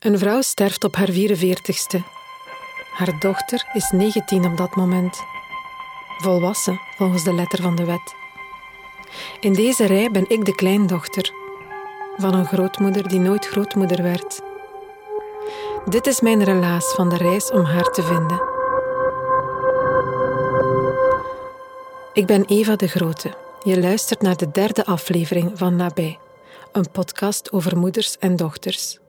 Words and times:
Een 0.00 0.18
vrouw 0.18 0.40
sterft 0.40 0.84
op 0.84 0.96
haar 0.96 1.10
44ste. 1.10 1.98
Haar 2.92 3.18
dochter 3.18 3.64
is 3.72 3.90
19 3.90 4.44
op 4.44 4.56
dat 4.56 4.76
moment. 4.76 5.22
Volwassen, 6.18 6.80
volgens 6.96 7.24
de 7.24 7.34
letter 7.34 7.62
van 7.62 7.76
de 7.76 7.84
wet. 7.84 8.14
In 9.40 9.52
deze 9.52 9.86
rij 9.86 10.10
ben 10.10 10.24
ik 10.28 10.44
de 10.44 10.54
kleindochter 10.54 11.32
van 12.16 12.34
een 12.34 12.46
grootmoeder 12.46 13.08
die 13.08 13.18
nooit 13.18 13.46
grootmoeder 13.46 14.02
werd. 14.02 14.40
Dit 15.88 16.06
is 16.06 16.20
mijn 16.20 16.44
relaas 16.44 16.94
van 16.94 17.08
de 17.08 17.16
reis 17.16 17.50
om 17.50 17.64
haar 17.64 17.90
te 17.90 18.02
vinden. 18.02 18.40
Ik 22.12 22.26
ben 22.26 22.44
Eva 22.44 22.76
de 22.76 22.88
Grote. 22.88 23.34
Je 23.62 23.80
luistert 23.80 24.22
naar 24.22 24.36
de 24.36 24.50
derde 24.50 24.84
aflevering 24.84 25.50
van 25.54 25.76
Nabij, 25.76 26.18
een 26.72 26.90
podcast 26.90 27.52
over 27.52 27.78
moeders 27.78 28.18
en 28.18 28.36
dochters. 28.36 28.99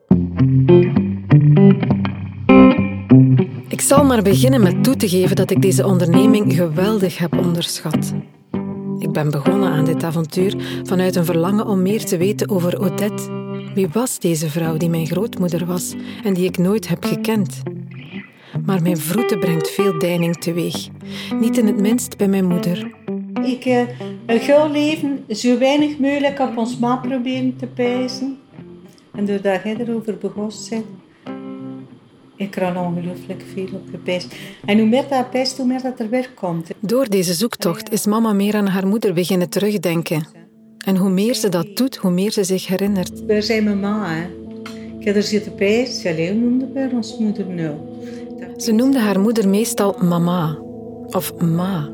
Ik 3.68 3.82
zal 3.82 4.06
maar 4.06 4.22
beginnen 4.22 4.62
met 4.62 4.84
toe 4.84 4.96
te 4.96 5.10
geven 5.10 5.36
dat 5.36 5.52
ik 5.52 5.62
deze 5.62 5.86
onderneming 5.86 6.54
geweldig 6.54 7.18
heb 7.18 7.38
onderschat. 7.38 8.14
Ik 9.00 9.12
ben 9.12 9.32
begonnen 9.32 9.72
aan 9.72 9.86
dit 9.86 10.04
avontuur 10.04 10.56
vanuit 10.84 11.16
een 11.16 11.26
verlangen 11.26 11.68
om 11.68 11.82
meer 11.82 12.06
te 12.06 12.18
weten 12.18 12.50
over 12.50 12.80
Odette. 12.80 13.24
Wie 13.74 13.88
was 13.94 14.20
deze 14.20 14.50
vrouw 14.50 14.78
die 14.78 14.90
mijn 14.90 15.06
grootmoeder 15.06 15.66
was 15.66 15.94
en 16.24 16.34
die 16.34 16.46
ik 16.46 16.58
nooit 16.58 16.88
heb 16.88 17.04
gekend? 17.04 17.62
Maar 18.66 18.82
mijn 18.82 18.98
vroete 18.98 19.38
brengt 19.38 19.70
veel 19.70 20.00
deining 20.00 20.36
teweeg. 20.36 20.88
Niet 21.40 21.58
in 21.58 21.68
het 21.68 21.82
minst 21.82 22.18
bij 22.18 22.28
mijn 22.28 22.46
moeder. 22.46 22.92
Ik 23.44 23.66
uh, 23.66 23.82
een 24.26 24.72
leven 24.72 25.24
zo 25.30 25.58
weinig 25.58 25.98
mogelijk 25.98 26.40
op 26.40 26.58
ons 26.58 26.78
ma 26.78 26.96
proberen 26.96 27.56
te 27.58 27.68
pijzen. 27.68 28.41
En 29.16 29.26
doordat 29.26 29.64
jij 29.64 29.76
erover 29.76 30.18
begonnen 30.18 30.54
bent, 30.70 30.86
ik 32.36 32.56
er 32.56 32.80
ongelooflijk 32.80 33.44
veel 33.54 33.68
op 33.74 33.88
gepijst. 33.92 34.36
En 34.66 34.80
hoe 34.80 34.88
meer 34.88 35.06
dat 35.10 35.30
pijst, 35.30 35.58
hoe 35.58 35.66
meer 35.66 35.82
dat 35.82 36.00
er 36.00 36.10
weer 36.10 36.30
komt. 36.36 36.70
Door 36.80 37.10
deze 37.10 37.34
zoektocht 37.34 37.92
is 37.92 38.06
mama 38.06 38.34
meer 38.34 38.56
aan 38.56 38.68
haar 38.68 38.88
moeder 38.88 39.14
beginnen 39.14 39.50
terugdenken. 39.50 40.28
En 40.86 40.98
hoe 40.98 41.10
meer 41.10 41.36
ze 41.36 41.50
dat 41.50 41.78
doet, 41.78 41.96
hoe 41.96 42.12
meer 42.12 42.32
ze 42.32 42.44
zich 42.44 42.68
herinnert. 42.68 43.26
Waar 43.26 43.42
zijn 43.42 43.64
mama, 43.64 44.16
hè? 44.16 44.24
Ik 45.00 45.06
heb 45.06 45.16
er 45.16 45.24
zitten. 45.24 45.54
Ja, 45.58 46.32
hoe 46.32 46.34
noemde 46.34 46.66
bij 46.66 46.90
ons 46.94 47.18
moeder 47.18 47.46
nou? 47.46 47.76
Ze 48.58 48.72
noemde 48.72 49.00
haar 49.00 49.20
moeder 49.20 49.50
meestal 49.50 49.96
mama 50.02 50.58
of 51.08 51.36
ma. 51.40 51.90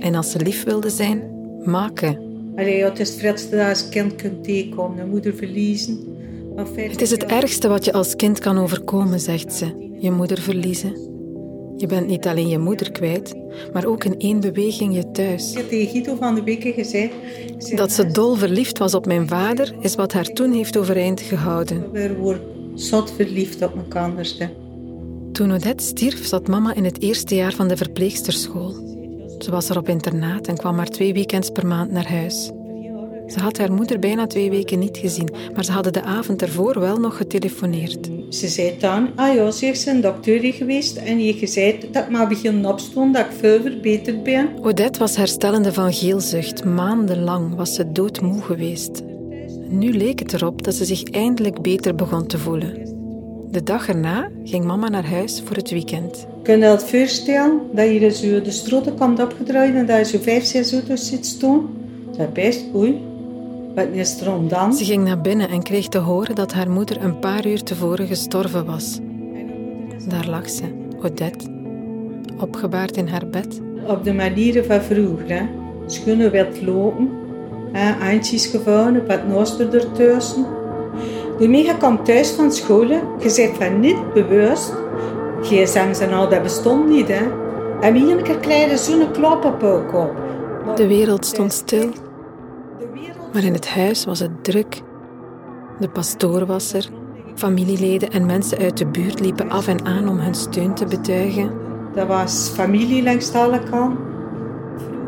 En 0.00 0.14
als 0.14 0.30
ze 0.30 0.38
lief 0.38 0.64
wilde 0.64 0.90
zijn, 0.90 1.22
maken. 1.64 2.18
Allee, 2.56 2.84
het 2.84 3.00
is 3.00 3.22
het 3.22 3.22
dat 3.22 3.60
je 3.60 3.68
als 3.68 3.88
kind 3.88 4.14
kunt 4.14 4.44
tegenkomen. 4.44 4.96
Je 4.96 5.10
moeder 5.10 5.34
verliezen. 5.34 6.20
Het 6.74 7.00
is 7.00 7.10
het 7.10 7.24
ergste 7.24 7.68
wat 7.68 7.84
je 7.84 7.92
als 7.92 8.16
kind 8.16 8.38
kan 8.38 8.58
overkomen, 8.58 9.20
zegt 9.20 9.52
ze. 9.52 9.90
Je 9.98 10.10
moeder 10.10 10.40
verliezen. 10.40 11.10
Je 11.76 11.86
bent 11.86 12.06
niet 12.06 12.26
alleen 12.26 12.48
je 12.48 12.58
moeder 12.58 12.92
kwijt, 12.92 13.34
maar 13.72 13.84
ook 13.84 14.04
in 14.04 14.18
één 14.18 14.40
beweging 14.40 14.94
je 14.94 15.10
thuis. 15.10 15.50
Ik 15.50 15.56
heb 15.56 15.68
tegen 15.68 15.88
Guido 15.88 16.14
van 16.14 16.34
de 16.34 16.42
Bekke 16.42 16.72
gezegd... 16.72 17.12
Dat 17.74 17.92
ze 17.92 18.06
dol 18.06 18.34
verliefd 18.34 18.78
was 18.78 18.94
op 18.94 19.06
mijn 19.06 19.28
vader, 19.28 19.74
is 19.80 19.94
wat 19.94 20.12
haar 20.12 20.24
toen 20.24 20.52
heeft 20.52 20.76
overeind 20.76 21.20
gehouden. 21.20 21.90
We 21.92 22.16
worden 22.16 22.42
zot 22.74 23.12
verliefd 23.12 23.62
op 23.62 23.76
elkaar. 23.76 24.12
Toen 25.32 25.52
Odette 25.52 25.84
stierf, 25.84 26.26
zat 26.26 26.48
mama 26.48 26.74
in 26.74 26.84
het 26.84 27.02
eerste 27.02 27.34
jaar 27.34 27.52
van 27.52 27.68
de 27.68 27.76
verpleegsterschool. 27.76 28.74
Ze 29.38 29.50
was 29.50 29.68
er 29.68 29.78
op 29.78 29.88
internaat 29.88 30.46
en 30.46 30.56
kwam 30.56 30.76
maar 30.76 30.88
twee 30.88 31.12
weekends 31.12 31.50
per 31.50 31.66
maand 31.66 31.90
naar 31.90 32.08
huis. 32.08 32.50
Ze 33.26 33.40
had 33.40 33.58
haar 33.58 33.72
moeder 33.72 33.98
bijna 33.98 34.26
twee 34.26 34.50
weken 34.50 34.78
niet 34.78 34.96
gezien, 34.96 35.28
maar 35.54 35.64
ze 35.64 35.72
hadden 35.72 35.92
de 35.92 36.02
avond 36.02 36.42
ervoor 36.42 36.80
wel 36.80 36.96
nog 36.96 37.16
getelefoneerd. 37.16 38.10
Ze 38.28 38.48
zei 38.48 38.74
dan, 38.78 39.08
ah 39.14 39.34
ja, 39.34 39.50
ze 39.50 39.66
is 39.66 39.86
een 39.86 40.00
dokter 40.00 40.52
geweest 40.52 40.96
en 40.96 41.20
je 41.24 41.46
zei 41.46 41.78
dat 41.90 42.02
ik 42.04 42.10
maar 42.10 42.28
beginnen 42.28 42.70
opstond, 42.70 43.14
dat 43.14 43.24
ik 43.24 43.32
veel 43.38 43.60
verbeterd 43.60 44.22
ben. 44.22 44.48
Odette 44.62 44.98
was 44.98 45.16
herstellende 45.16 45.72
van 45.72 45.92
geelzucht. 45.92 46.64
Maandenlang 46.64 47.54
was 47.54 47.74
ze 47.74 47.92
doodmoe 47.92 48.42
geweest. 48.42 49.02
Nu 49.68 49.92
leek 49.92 50.18
het 50.18 50.32
erop 50.32 50.62
dat 50.64 50.74
ze 50.74 50.84
zich 50.84 51.02
eindelijk 51.02 51.62
beter 51.62 51.94
begon 51.94 52.26
te 52.26 52.38
voelen. 52.38 52.90
De 53.50 53.62
dag 53.62 53.88
erna 53.88 54.28
ging 54.44 54.64
mama 54.64 54.88
naar 54.88 55.06
huis 55.06 55.42
voor 55.44 55.56
het 55.56 55.70
weekend. 55.70 56.26
Kun 56.42 56.54
je 56.58 56.62
dat 56.62 56.84
voorstellen? 56.84 57.60
Dat 57.72 57.86
je 57.86 58.10
zo 58.10 58.42
de 58.42 58.50
stroten 58.50 58.94
komt 58.94 59.22
opgedraaid 59.22 59.74
en 59.74 59.86
dat 59.86 59.98
je 59.98 60.04
zo 60.04 60.22
vijf, 60.22 60.44
zes 60.44 60.72
auto's 60.72 61.06
zit 61.06 61.26
staan? 61.26 61.68
Dat 62.16 62.26
is 62.26 62.32
best, 62.32 62.64
oei, 62.74 63.00
wat 63.74 63.86
is 63.92 64.20
er 64.20 64.48
dan? 64.48 64.72
Ze 64.72 64.84
ging 64.84 65.04
naar 65.04 65.20
binnen 65.20 65.48
en 65.48 65.62
kreeg 65.62 65.88
te 65.88 65.98
horen 65.98 66.34
dat 66.34 66.52
haar 66.52 66.70
moeder 66.70 67.02
een 67.02 67.18
paar 67.18 67.46
uur 67.46 67.62
tevoren 67.62 68.06
gestorven 68.06 68.64
was. 68.64 68.98
Daar 70.08 70.28
lag 70.28 70.50
ze, 70.50 70.62
Odette, 71.02 71.46
opgebaard 72.38 72.96
in 72.96 73.08
haar 73.08 73.26
bed. 73.26 73.60
Op 73.86 74.04
de 74.04 74.12
manieren 74.12 74.64
van 74.64 74.82
vroeger, 74.82 75.28
hè. 75.28 75.42
Schoenen 75.86 76.30
werd 76.30 76.62
lopen, 76.62 77.10
hè. 77.72 78.00
eindjes 78.00 78.46
gevonden, 78.46 79.06
wat 79.06 79.26
nooster 79.26 79.74
ertussen. 79.74 80.46
De 81.38 81.48
mega 81.48 81.74
kwam 81.74 82.04
thuis 82.04 82.30
van 82.30 82.52
school, 82.52 82.86
je 83.18 83.28
zegt 83.28 83.56
van 83.56 83.80
niet 83.80 84.12
bewust. 84.12 84.72
GSM's 85.42 85.98
en 85.98 86.12
al, 86.12 86.28
dat 86.28 86.42
bestond 86.42 86.88
niet, 86.88 87.08
hè. 87.08 87.24
En 87.80 87.92
wie 87.92 88.12
een 88.12 88.22
keer 88.22 88.38
kleine 88.38 88.76
zo'n 88.76 89.10
klop 89.12 89.44
op. 89.44 89.60
De 90.76 90.86
wereld 90.86 91.26
stond 91.26 91.52
stil. 91.52 91.90
Maar 93.32 93.44
in 93.44 93.52
het 93.52 93.68
huis 93.68 94.04
was 94.04 94.18
het 94.18 94.44
druk. 94.44 94.82
De 95.80 95.88
pastoor 95.88 96.46
was 96.46 96.72
er, 96.72 96.88
familieleden 97.34 98.10
en 98.10 98.26
mensen 98.26 98.58
uit 98.58 98.76
de 98.76 98.86
buurt 98.86 99.20
liepen 99.20 99.50
af 99.50 99.68
en 99.68 99.84
aan 99.84 100.08
om 100.08 100.18
hun 100.18 100.34
steun 100.34 100.74
te 100.74 100.86
betuigen. 100.86 101.52
Dat 101.94 102.06
was 102.06 102.48
familie 102.54 103.02
langs 103.02 103.34
alle 103.34 103.60
kanten. 103.70 104.10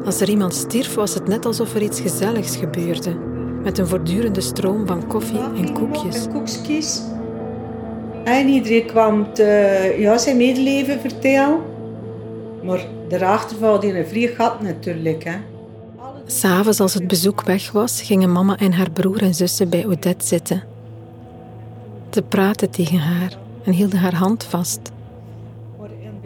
Als 0.05 0.21
er 0.21 0.29
iemand 0.29 0.55
stierf, 0.55 0.95
was 0.95 1.15
het 1.15 1.29
net 1.29 1.47
alsof 1.47 1.75
er 1.75 1.83
iets 1.83 2.01
gezelligs 2.01 2.57
gebeurde. 2.57 3.15
Met 3.63 3.79
een 3.79 3.87
voortdurende 3.87 4.41
stroom 4.41 4.87
van 4.87 5.07
koffie 5.07 5.41
en 5.57 5.73
koekjes. 5.73 6.27
En 6.27 6.33
koekjes. 6.33 7.03
En 8.25 8.49
iedereen 8.49 8.87
kwam 8.87 9.33
te, 9.33 9.95
ja, 9.99 10.19
zijn 10.19 10.37
medeleven 10.37 11.01
vertellen. 11.01 11.59
Maar 12.63 12.87
daarachter 13.09 13.57
valt 13.57 13.85
in 13.85 13.97
een 13.97 14.07
vrije 14.07 14.29
gat 14.29 14.63
natuurlijk. 14.63 15.25
Hè. 15.25 15.37
S'avonds, 16.27 16.81
als 16.81 16.95
het 16.95 17.09
bezoek 17.09 17.43
weg 17.43 17.73
was, 17.73 18.03
gingen 18.03 18.33
mama 18.33 18.57
en 18.57 18.73
haar 18.73 18.91
broer 18.91 19.23
en 19.23 19.35
zussen 19.35 19.69
bij 19.69 19.87
Odette 19.87 20.27
zitten. 20.27 20.63
Ze 22.11 22.23
praten 22.23 22.71
tegen 22.71 22.99
haar 22.99 23.39
en 23.65 23.73
hielden 23.73 23.99
haar 23.99 24.15
hand 24.15 24.45
vast. 24.45 24.81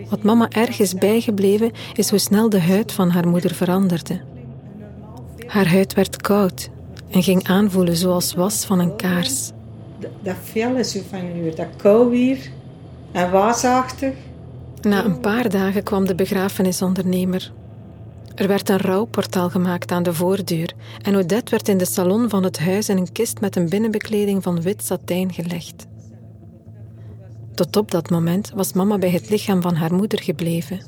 Wat 0.09 0.23
mama 0.23 0.49
erg 0.49 0.79
is 0.79 0.95
bijgebleven, 0.95 1.73
is 1.95 2.11
hoe 2.11 2.19
snel 2.19 2.49
de 2.49 2.61
huid 2.61 2.93
van 2.93 3.11
haar 3.11 3.29
moeder 3.29 3.55
veranderde. 3.55 4.21
Haar 5.47 5.69
huid 5.69 5.95
werd 5.95 6.17
koud 6.17 6.71
en 7.11 7.23
ging 7.23 7.49
aanvoelen 7.49 7.97
zoals 7.97 8.35
was 8.35 8.65
van 8.65 8.79
een 8.79 8.97
kaars. 8.97 9.51
Dat 10.23 10.37
vel 10.43 10.77
is 10.77 10.91
zo 10.91 11.01
van 11.11 11.37
u, 11.37 11.55
dat 11.55 11.67
kou 11.77 12.17
hier 12.17 12.51
en 13.13 13.31
wasachtig. 13.31 14.15
Na 14.81 15.05
een 15.05 15.21
paar 15.21 15.49
dagen 15.49 15.83
kwam 15.83 16.07
de 16.07 16.15
begrafenisondernemer 16.15 17.53
er 18.39 18.49
werd 18.49 18.69
een 18.69 18.79
rouwportaal 18.79 19.51
gemaakt 19.51 19.91
aan 19.91 20.03
de 20.03 20.15
voordeur 20.15 20.73
en 21.03 21.17
Odette 21.17 21.51
werd 21.51 21.69
in 21.69 21.79
de 21.79 21.85
salon 21.85 22.29
van 22.29 22.45
het 22.45 22.59
huis 22.59 22.89
in 22.89 22.97
een 22.97 23.13
kist 23.13 23.41
met 23.41 23.57
een 23.57 23.69
binnenbekleding 23.69 24.43
van 24.43 24.63
wit 24.63 24.85
satijn 24.85 25.33
gelegd. 25.33 25.87
Tot 27.55 27.77
op 27.77 27.91
dat 27.91 28.11
moment 28.11 28.53
was 28.55 28.73
mama 28.73 28.99
bij 28.99 29.11
het 29.11 29.31
lichaam 29.31 29.63
van 29.63 29.75
haar 29.75 29.95
moeder 29.95 30.23
gebleven, 30.23 30.81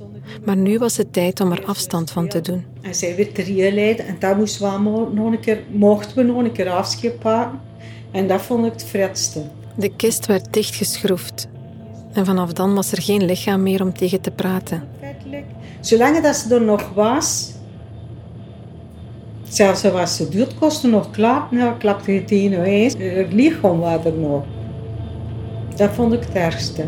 maar 0.44 0.56
nu 0.56 0.78
was 0.78 0.96
het 0.96 1.12
tijd 1.12 1.40
om 1.40 1.52
er 1.52 1.64
afstand 1.64 2.10
van 2.10 2.28
te 2.28 2.40
doen. 2.40 2.64
En 2.80 2.94
zij 2.94 3.16
werd 3.16 3.48
leiden 3.48 4.06
en 4.06 4.16
daar 4.18 4.36
moesten 4.36 4.72
we 4.72 5.08
nog 5.12 5.32
een 5.32 5.40
keer, 5.40 5.62
mochten 5.70 6.16
we 6.16 6.22
nog 6.22 6.42
een 6.42 6.52
keer 6.52 6.70
afscheid 6.70 7.18
pakken. 7.18 7.60
En 8.10 8.26
dat 8.26 8.42
vond 8.42 8.66
ik 8.66 8.72
het 8.72 8.84
fretste. 8.84 9.42
De 9.76 9.96
kist 9.96 10.26
werd 10.26 10.52
dichtgeschroefd 10.52 11.48
en 12.12 12.26
vanaf 12.26 12.52
dan 12.52 12.74
was 12.74 12.92
er 12.92 13.02
geen 13.02 13.24
lichaam 13.24 13.62
meer 13.62 13.82
om 13.82 13.94
tegen 13.94 14.20
te 14.20 14.30
praten. 14.30 14.88
Zolang 15.80 16.20
dat 16.20 16.36
ze 16.36 16.54
er 16.54 16.62
nog 16.62 16.90
was, 16.94 17.52
zelfs 19.42 19.84
als 19.84 20.16
ze 20.16 20.28
duurt, 20.28 20.54
kostte 20.58 20.88
nog 20.88 21.10
klap, 21.10 21.50
nou 21.50 21.76
klapte 21.78 22.10
het 22.12 22.30
in 22.30 22.62
eens. 22.62 22.94
Het 22.98 23.32
lichaam 23.32 23.78
was 23.78 24.04
er 24.04 24.12
nog. 24.12 24.44
Dat 25.76 25.90
vond 25.90 26.12
ik 26.12 26.20
het 26.20 26.34
ergste. 26.34 26.84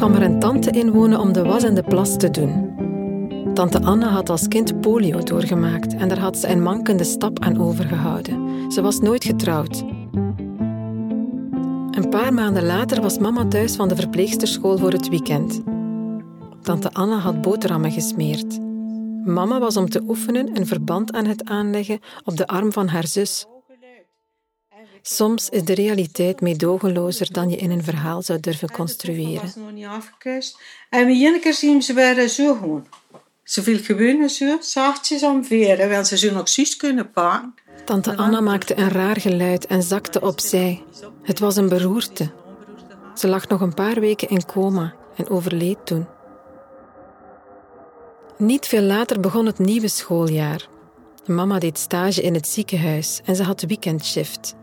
Kwam 0.00 0.14
er 0.14 0.22
een 0.22 0.38
tante 0.38 0.70
inwonen 0.70 1.20
om 1.20 1.32
de 1.32 1.42
was 1.42 1.62
en 1.62 1.74
de 1.74 1.82
plas 1.82 2.16
te 2.16 2.30
doen. 2.30 2.72
Tante 3.54 3.82
Anne 3.82 4.06
had 4.06 4.30
als 4.30 4.48
kind 4.48 4.80
polio 4.80 5.18
doorgemaakt 5.18 5.94
en 5.94 6.08
daar 6.08 6.18
had 6.18 6.38
ze 6.38 6.48
een 6.48 6.62
mankende 6.62 7.04
stap 7.04 7.38
aan 7.38 7.60
overgehouden. 7.60 8.72
Ze 8.72 8.82
was 8.82 9.00
nooit 9.00 9.24
getrouwd. 9.24 9.84
Een 11.90 12.06
paar 12.10 12.34
maanden 12.34 12.66
later 12.66 13.02
was 13.02 13.18
mama 13.18 13.46
thuis 13.46 13.76
van 13.76 13.88
de 13.88 13.96
verpleegsterschool 13.96 14.78
voor 14.78 14.92
het 14.92 15.08
weekend. 15.08 15.62
Tante 16.62 16.92
Anne 16.92 17.16
had 17.16 17.42
boterhammen 17.42 17.92
gesmeerd. 17.92 18.58
Mama 19.24 19.58
was 19.58 19.76
om 19.76 19.88
te 19.88 20.02
oefenen 20.08 20.56
een 20.56 20.66
verband 20.66 21.12
aan 21.12 21.26
het 21.26 21.44
aanleggen 21.44 21.98
op 22.24 22.36
de 22.36 22.46
arm 22.46 22.72
van 22.72 22.88
haar 22.88 23.06
zus. 23.06 23.46
Soms 25.02 25.48
is 25.48 25.64
de 25.64 25.74
realiteit 25.74 26.40
meedogenlozer 26.40 27.32
dan 27.32 27.50
je 27.50 27.56
in 27.56 27.70
een 27.70 27.84
verhaal 27.84 28.22
zou 28.22 28.40
durven 28.40 28.70
construeren. 28.70 29.42
was 29.42 29.54
nog 29.54 29.72
niet 29.72 29.86
afgekust. 29.86 30.58
En 30.90 31.06
we 31.06 31.52
zien 31.52 31.82
ze 31.82 31.94
waren 31.94 32.30
zo 32.30 32.54
gewoon. 32.54 32.86
Zoveel 33.42 33.78
gewone 33.78 34.28
zo, 34.28 34.56
zachtjes 34.60 35.22
omveren, 35.22 35.88
wil 35.88 36.04
ze 36.04 36.18
zo 36.18 36.32
nog 36.32 36.48
zus 36.48 36.76
kunnen 36.76 37.10
pakken. 37.10 37.54
Tante 37.84 38.16
Anna 38.16 38.40
maakte 38.40 38.78
een 38.78 38.88
raar 38.88 39.20
geluid 39.20 39.66
en 39.66 39.82
zakte 39.82 40.20
opzij. 40.20 40.82
Het 41.22 41.38
was 41.38 41.56
een 41.56 41.68
beroerte. 41.68 42.30
Ze 43.14 43.28
lag 43.28 43.48
nog 43.48 43.60
een 43.60 43.74
paar 43.74 44.00
weken 44.00 44.28
in 44.28 44.44
coma 44.46 44.94
en 45.16 45.28
overleed 45.28 45.86
toen. 45.86 46.06
Niet 48.36 48.66
veel 48.66 48.82
later 48.82 49.20
begon 49.20 49.46
het 49.46 49.58
nieuwe 49.58 49.88
schooljaar. 49.88 50.68
Mama 51.26 51.58
deed 51.58 51.78
stage 51.78 52.22
in 52.22 52.34
het 52.34 52.48
ziekenhuis 52.48 53.20
en 53.24 53.36
ze 53.36 53.42
had 53.42 53.62
weekendshift. 53.62 54.54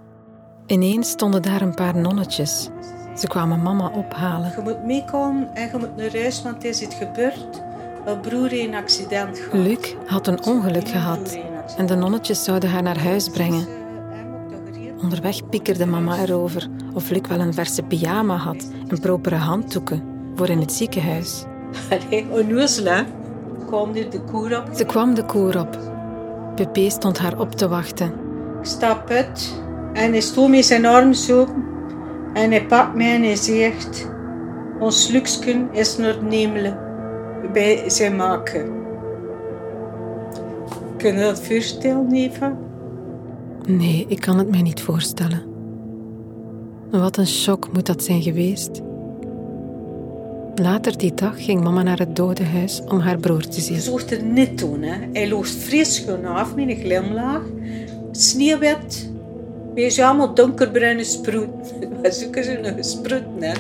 Ineens 0.68 1.10
stonden 1.10 1.42
daar 1.42 1.62
een 1.62 1.74
paar 1.74 1.98
nonnetjes. 1.98 2.70
Ze 3.18 3.28
kwamen 3.28 3.62
mama 3.62 3.92
ophalen. 3.96 4.52
Je 4.56 4.62
moet 4.62 4.84
meekomen 4.84 5.56
en 5.56 5.70
je 5.72 5.78
moet 5.78 5.96
naar 5.96 6.22
huis, 6.22 6.42
want 6.42 6.56
het 6.56 6.66
is 6.66 6.82
iets 6.82 6.96
gebeurd. 6.96 7.62
Mijn 8.06 8.20
broer 8.20 8.50
heeft 8.50 8.68
een 8.68 8.76
accident 8.76 9.40
gehad. 9.40 9.68
Luc 9.68 9.94
had 10.06 10.28
een 10.28 10.44
ongeluk 10.44 10.88
gehad 10.88 11.40
en 11.78 11.86
de 11.86 11.96
nonnetjes 11.96 12.44
zouden 12.44 12.70
haar 12.70 12.84
naar 12.84 13.00
huis 13.00 13.30
brengen. 13.30 13.68
Onderweg 15.02 15.50
piekerde 15.50 15.86
mama 15.86 16.18
erover 16.18 16.68
of 16.94 17.10
Luc 17.10 17.28
wel 17.28 17.40
een 17.40 17.54
verse 17.54 17.84
pyjama 17.84 18.36
had 18.36 18.68
en 18.90 19.00
propere 19.00 19.36
handdoeken 19.36 20.04
voor 20.36 20.50
in 20.50 20.60
het 20.60 20.72
ziekenhuis. 20.72 21.44
Allee, 21.90 22.28
onnozel 22.30 22.86
hè. 22.86 23.04
Kwam 23.66 23.92
nu 23.92 24.10
de 24.10 24.22
koer 24.22 24.58
op. 24.58 24.68
Ze 24.76 24.86
kwam 24.86 25.14
de 25.14 25.26
koer 25.26 25.60
op. 25.60 25.78
Pepe 26.56 26.90
stond 26.90 27.18
haar 27.18 27.40
op 27.40 27.52
te 27.52 27.68
wachten. 27.68 28.14
Ik 28.60 28.66
stap 28.66 29.10
uit 29.10 29.66
en 29.98 30.12
hij 30.12 30.22
stond 30.22 30.50
met 30.50 30.66
zijn 30.66 30.86
arm 30.86 31.14
zo. 31.14 31.48
En 32.34 32.52
hij 32.52 32.66
pakt 32.66 32.96
mij 32.96 33.16
en 33.16 33.24
hij 33.24 33.36
zegt... 33.36 34.08
Ons 34.80 35.08
luksken 35.08 35.68
is 35.72 35.98
naar 35.98 36.24
Nemelen. 36.24 36.78
Bij 37.54 37.90
zijn 37.90 38.16
maken. 38.16 38.72
Kun 40.98 41.14
je 41.14 41.22
dat 41.22 41.42
voorstellen, 41.42 42.14
Eva? 42.14 42.58
Nee, 43.68 44.06
ik 44.08 44.20
kan 44.20 44.38
het 44.38 44.50
mij 44.50 44.62
niet 44.62 44.82
voorstellen. 44.82 45.44
Wat 46.92 47.18
een 47.18 47.28
shock 47.28 47.74
moet 47.74 47.86
dat 47.86 48.04
zijn 48.04 48.22
geweest. 48.22 48.82
Later 50.56 50.98
die 50.98 51.14
dag 51.14 51.44
ging 51.44 51.64
mama 51.64 51.84
naar 51.84 52.00
het 52.00 52.16
dodenhuis 52.16 52.82
om 52.88 53.00
haar 53.00 53.18
broer 53.18 53.48
te 53.48 53.62
zien. 53.62 53.82
zorgt 53.82 54.12
er 54.12 54.24
niet 54.24 54.58
toen, 54.58 54.82
hè. 54.82 54.96
Hij 55.14 55.30
loopt 55.30 55.50
fris 55.50 55.96
schoon 55.96 56.26
af 56.26 56.56
met 56.56 56.70
een 56.70 56.76
glimlach. 56.76 57.44
Sneeuwwit. 58.12 59.16
Weet 59.78 59.96
je, 59.96 60.06
allemaal 60.06 60.34
donkerbruine 60.34 61.04
sproeten. 61.04 61.80
We 62.02 62.12
zoeken 62.12 62.44
ze 62.44 62.60
nog 62.62 62.86
sproeten, 62.86 63.42
hè. 63.42 63.54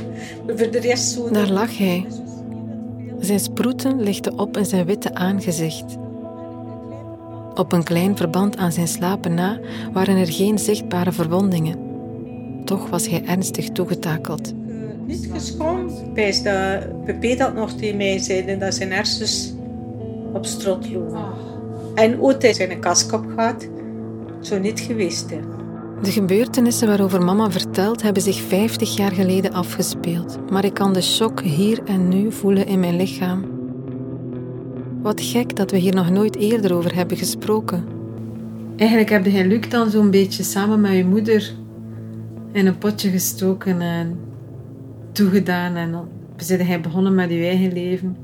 Maar 0.46 0.58
voor 0.58 0.72
de 0.72 0.80
rest 0.80 1.12
zo... 1.12 1.30
Daar 1.30 1.50
lag 1.50 1.78
hij. 1.78 2.06
Zijn 3.20 3.40
sproeten 3.40 4.02
lichten 4.02 4.40
op 4.40 4.58
in 4.58 4.66
zijn 4.66 4.86
witte 4.86 5.14
aangezicht. 5.14 5.98
Op 7.56 7.72
een 7.72 7.84
klein 7.84 8.18
verband 8.18 8.58
aan 8.58 8.72
zijn 8.72 8.88
slapen 8.88 9.34
na 9.34 9.60
waren 9.94 10.18
er 10.18 10.32
geen 10.32 10.60
zichtbare 10.60 11.12
verwondingen. 11.12 11.80
Toch 12.66 12.90
was 12.90 13.08
hij 13.08 13.26
ernstig 13.26 13.70
toegetakeld. 13.70 14.54
Niet 15.06 15.30
geschoond. 15.32 16.14
Bijs 16.14 16.44
dat 16.44 17.06
Pepe 17.06 17.36
dat 17.36 17.54
nog 17.54 17.72
tegen 17.72 17.98
mij 17.98 18.20
zei, 18.20 18.58
dat 18.58 18.74
zijn 18.74 18.92
hersens 18.92 19.54
op 20.34 20.46
strot 20.46 20.90
lopen. 20.92 21.26
En 21.96 22.22
ooit 22.22 22.42
hij 22.42 22.54
zijn 22.54 22.80
kask 22.80 23.14
op 23.14 23.26
gehad. 23.36 23.68
Zo 24.42 24.60
niet 24.60 24.80
geweest, 24.80 25.30
hè. 25.30 25.40
De 26.02 26.12
gebeurtenissen 26.12 26.88
waarover 26.88 27.24
mama 27.24 27.52
vertelt 27.52 28.02
hebben 28.02 28.22
zich 28.22 28.42
50 28.42 28.96
jaar 28.96 29.12
geleden 29.12 29.54
afgespeeld, 29.54 30.52
maar 30.52 30.66
ik 30.66 30.74
kan 30.74 30.94
de 30.94 31.02
shock 31.02 31.42
hier 31.42 31.84
en 31.84 32.08
nu 32.08 32.32
voelen 32.32 32.68
in 32.68 32.80
mijn 32.80 32.96
lichaam. 32.96 33.46
Wat 35.02 35.22
gek 35.22 35.56
dat 35.56 35.72
we 35.72 35.78
hier 35.78 35.96
nog 35.96 36.10
nooit 36.10 36.36
eerder 36.36 36.76
over 36.76 36.96
hebben 36.96 37.18
gesproken. 37.18 37.84
Eigenlijk 38.76 39.10
heb 39.10 39.26
je 39.26 39.46
Luc 39.46 39.70
dan 39.70 39.90
zo'n 39.90 40.12
beetje 40.12 40.44
samen 40.44 40.82
met 40.82 40.92
je 40.92 41.06
moeder 41.06 41.54
in 42.52 42.66
een 42.68 42.78
potje 42.78 43.10
gestoken 43.10 43.82
en 43.82 44.20
toegedaan. 45.12 45.76
En 45.76 45.92
dan 45.92 46.08
zijn 46.38 46.66
hij 46.66 46.82
begonnen 46.82 47.16
met 47.16 47.30
je 47.30 47.46
eigen 47.46 47.74
leven. 47.74 48.18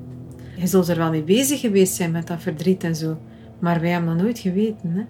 Je 0.58 0.68
zult 0.68 0.88
er 0.88 0.98
wel 0.98 1.10
mee 1.10 1.24
bezig 1.24 1.60
geweest 1.60 1.94
zijn 1.94 2.12
met 2.12 2.28
dat 2.28 2.42
verdriet 2.42 2.84
en 2.84 2.96
zo. 2.96 3.18
Maar 3.60 3.81
wij 3.81 3.90
hebben 3.90 4.16
dat 4.16 4.24
nooit 4.24 4.40
geweten. 4.40 4.90
Hè? 4.90 5.02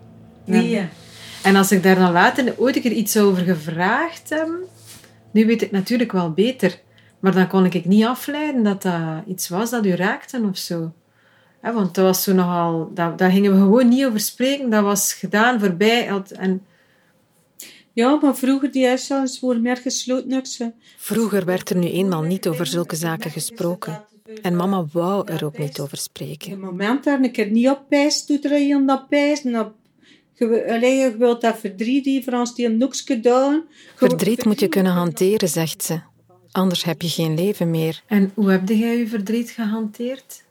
Nee, 0.45 0.75
hè. 0.75 0.87
En 1.43 1.55
als 1.55 1.71
ik 1.71 1.83
daar 1.83 1.95
dan 1.95 2.11
later 2.11 2.53
ooit 2.57 2.75
een 2.75 2.81
keer 2.81 2.91
iets 2.91 3.17
over 3.17 3.43
gevraagd 3.43 4.29
heb, 4.29 4.47
nu 5.31 5.45
weet 5.45 5.61
ik 5.61 5.71
natuurlijk 5.71 6.11
wel 6.11 6.31
beter. 6.31 6.79
Maar 7.19 7.33
dan 7.33 7.47
kon 7.47 7.65
ik 7.65 7.85
niet 7.85 8.05
afleiden 8.05 8.63
dat 8.63 8.81
dat 8.81 9.23
iets 9.27 9.49
was 9.49 9.69
dat 9.69 9.85
u 9.85 9.95
raakte 9.95 10.41
of 10.49 10.57
zo. 10.57 10.93
Want 11.61 11.95
dat 11.95 12.05
was 12.05 12.23
zo 12.23 12.33
nogal, 12.33 12.91
dat, 12.93 13.17
daar 13.17 13.31
gingen 13.31 13.51
we 13.51 13.57
gewoon 13.57 13.87
niet 13.87 14.05
over 14.05 14.19
spreken. 14.19 14.69
Dat 14.69 14.83
was 14.83 15.13
gedaan, 15.13 15.59
voorbij. 15.59 16.21
En 16.37 16.65
Ja, 17.93 18.19
maar 18.21 18.35
vroeger 18.35 18.71
die 18.71 18.85
huishoudens 18.85 19.39
worden 19.39 19.61
meer 19.61 19.77
gesloten. 19.77 20.43
Vroeger 20.97 21.45
werd 21.45 21.69
er 21.69 21.77
nu 21.77 21.87
eenmaal 21.87 22.21
niet 22.21 22.47
over 22.47 22.65
zulke 22.65 22.95
zaken 22.95 23.31
gesproken. 23.31 24.05
En 24.41 24.55
mama 24.55 24.85
wou 24.91 25.31
er 25.31 25.45
ook 25.45 25.57
niet 25.57 25.79
over 25.79 25.97
Op 25.97 25.99
spreken. 26.03 26.51
het 26.51 26.59
moment 26.59 27.03
daar 27.03 27.19
een 27.19 27.31
keer 27.31 27.51
niet 27.51 27.69
op 27.69 27.81
pijst, 27.89 28.27
doet 28.27 28.45
er 28.45 28.57
iemand 28.57 28.87
dat 28.87 29.09
pijst. 29.09 29.45
En 29.45 29.59
op, 29.59 29.73
je, 30.33 30.73
allee, 30.73 30.95
je 30.95 31.17
wilt 31.17 31.41
dat 31.41 31.57
verdriet 31.57 32.03
die 32.03 32.23
Frans 32.23 32.55
die 32.55 32.65
een 32.65 32.77
noekske 32.77 33.19
doen. 33.19 33.63
Verdriet 33.95 34.45
moet 34.45 34.59
je 34.59 34.67
kunnen 34.67 34.91
hanteren, 34.91 35.49
zegt 35.49 35.83
ze. 35.83 35.99
Anders 36.51 36.83
heb 36.83 37.01
je 37.01 37.09
geen 37.09 37.35
leven 37.35 37.69
meer. 37.69 38.03
En 38.07 38.31
hoe 38.33 38.51
heb 38.51 38.69
jij 38.69 38.97
je 38.97 39.07
verdriet 39.07 39.49
gehanteerd? 39.49 40.43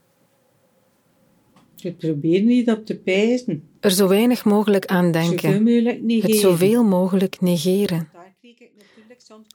Je 1.77 1.93
probeert 1.93 2.45
niet 2.45 2.71
op 2.71 2.87
te 2.87 2.97
pijzen. 2.97 3.69
Er 3.81 3.91
zo 3.91 4.09
weinig 4.09 4.45
mogelijk 4.45 4.87
aan 4.87 5.13
denken. 5.13 5.67
Het 6.07 6.37
zoveel 6.37 6.85
mogelijk 6.85 7.41
negeren. 7.41 8.09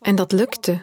En 0.01 0.15
dat 0.15 0.31
lukte. 0.31 0.81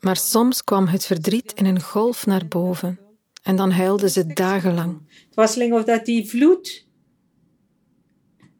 Maar 0.00 0.16
soms 0.16 0.64
kwam 0.64 0.86
het 0.86 1.06
verdriet 1.06 1.52
in 1.52 1.64
een 1.64 1.80
golf 1.80 2.26
naar 2.26 2.46
boven. 2.48 2.98
En 3.42 3.56
dan 3.56 3.70
huilde 3.70 4.08
ze 4.08 4.26
dagenlang. 4.26 5.00
Het 5.08 5.34
was 5.34 5.56
lang 5.56 5.72
of 5.72 5.84
dat 5.84 6.04
die 6.04 6.28
vloed. 6.28 6.85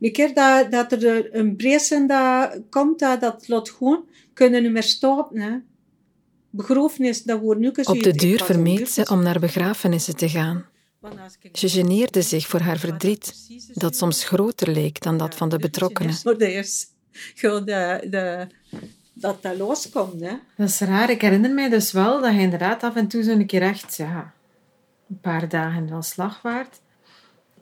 De 0.07 0.13
keer 0.13 0.35
dat, 0.35 0.71
dat 0.71 1.03
er 1.03 1.35
een 1.35 1.57
bres 1.57 1.91
in 1.91 2.07
dat 2.07 2.59
komt, 2.71 2.99
dat, 2.99 3.21
dat 3.21 3.49
laat 3.49 3.71
gewoon, 3.71 4.05
kunnen 4.33 4.63
niet 4.63 4.73
meer 4.73 4.83
stoppen. 4.83 5.41
Hè. 5.41 5.57
Begrafenis, 6.51 7.23
dat 7.23 7.41
wordt 7.41 7.61
nu 7.61 7.69
Op 7.69 8.03
de 8.03 8.13
duur 8.13 8.45
vermeed 8.45 8.91
ze 8.91 9.09
om 9.11 9.23
naar 9.23 9.41
begrafenissen 9.41 10.17
te 10.17 10.29
gaan. 10.29 10.65
Ze 11.53 11.69
geneerde 11.69 12.23
zich 12.23 12.47
voor 12.47 12.61
haar 12.61 12.79
verdriet, 12.79 13.35
dat 13.73 13.97
soms 13.97 14.25
groter 14.25 14.71
leek 14.71 15.03
dan 15.03 15.17
dat 15.17 15.35
van 15.35 15.49
de 15.49 15.59
betrokkenen. 15.59 16.15
Voor 16.15 16.39
de 16.39 16.51
eerst, 16.51 16.95
gewoon 17.35 17.65
de, 17.65 18.07
de, 18.11 18.47
dat 19.13 19.43
dat 19.43 19.57
loskomt. 19.57 20.21
Hè. 20.21 20.37
Dat 20.57 20.69
is 20.69 20.81
raar. 20.81 21.11
Ik 21.11 21.21
herinner 21.21 21.55
mij 21.55 21.69
dus 21.69 21.93
wel 21.93 22.21
dat 22.21 22.35
je 22.35 22.41
inderdaad 22.41 22.83
af 22.83 22.97
en 22.97 23.09
toe 23.09 23.23
zo'n 23.23 23.47
keer 23.47 23.63
echt, 23.63 23.97
ja, 23.97 24.35
een 25.09 25.21
paar 25.21 25.49
dagen 25.49 25.89
van 25.89 26.03
slag 26.03 26.43
waard. 26.43 26.81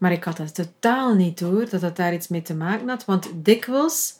Maar 0.04 0.12
ik 0.12 0.24
had 0.24 0.36
dat 0.36 0.54
totaal 0.54 1.14
niet 1.14 1.38
door, 1.38 1.68
dat 1.70 1.80
het 1.80 1.96
daar 1.96 2.14
iets 2.14 2.28
mee 2.28 2.42
te 2.42 2.54
maken 2.54 2.88
had. 2.88 3.04
Want 3.04 3.30
dikwijls 3.34 4.14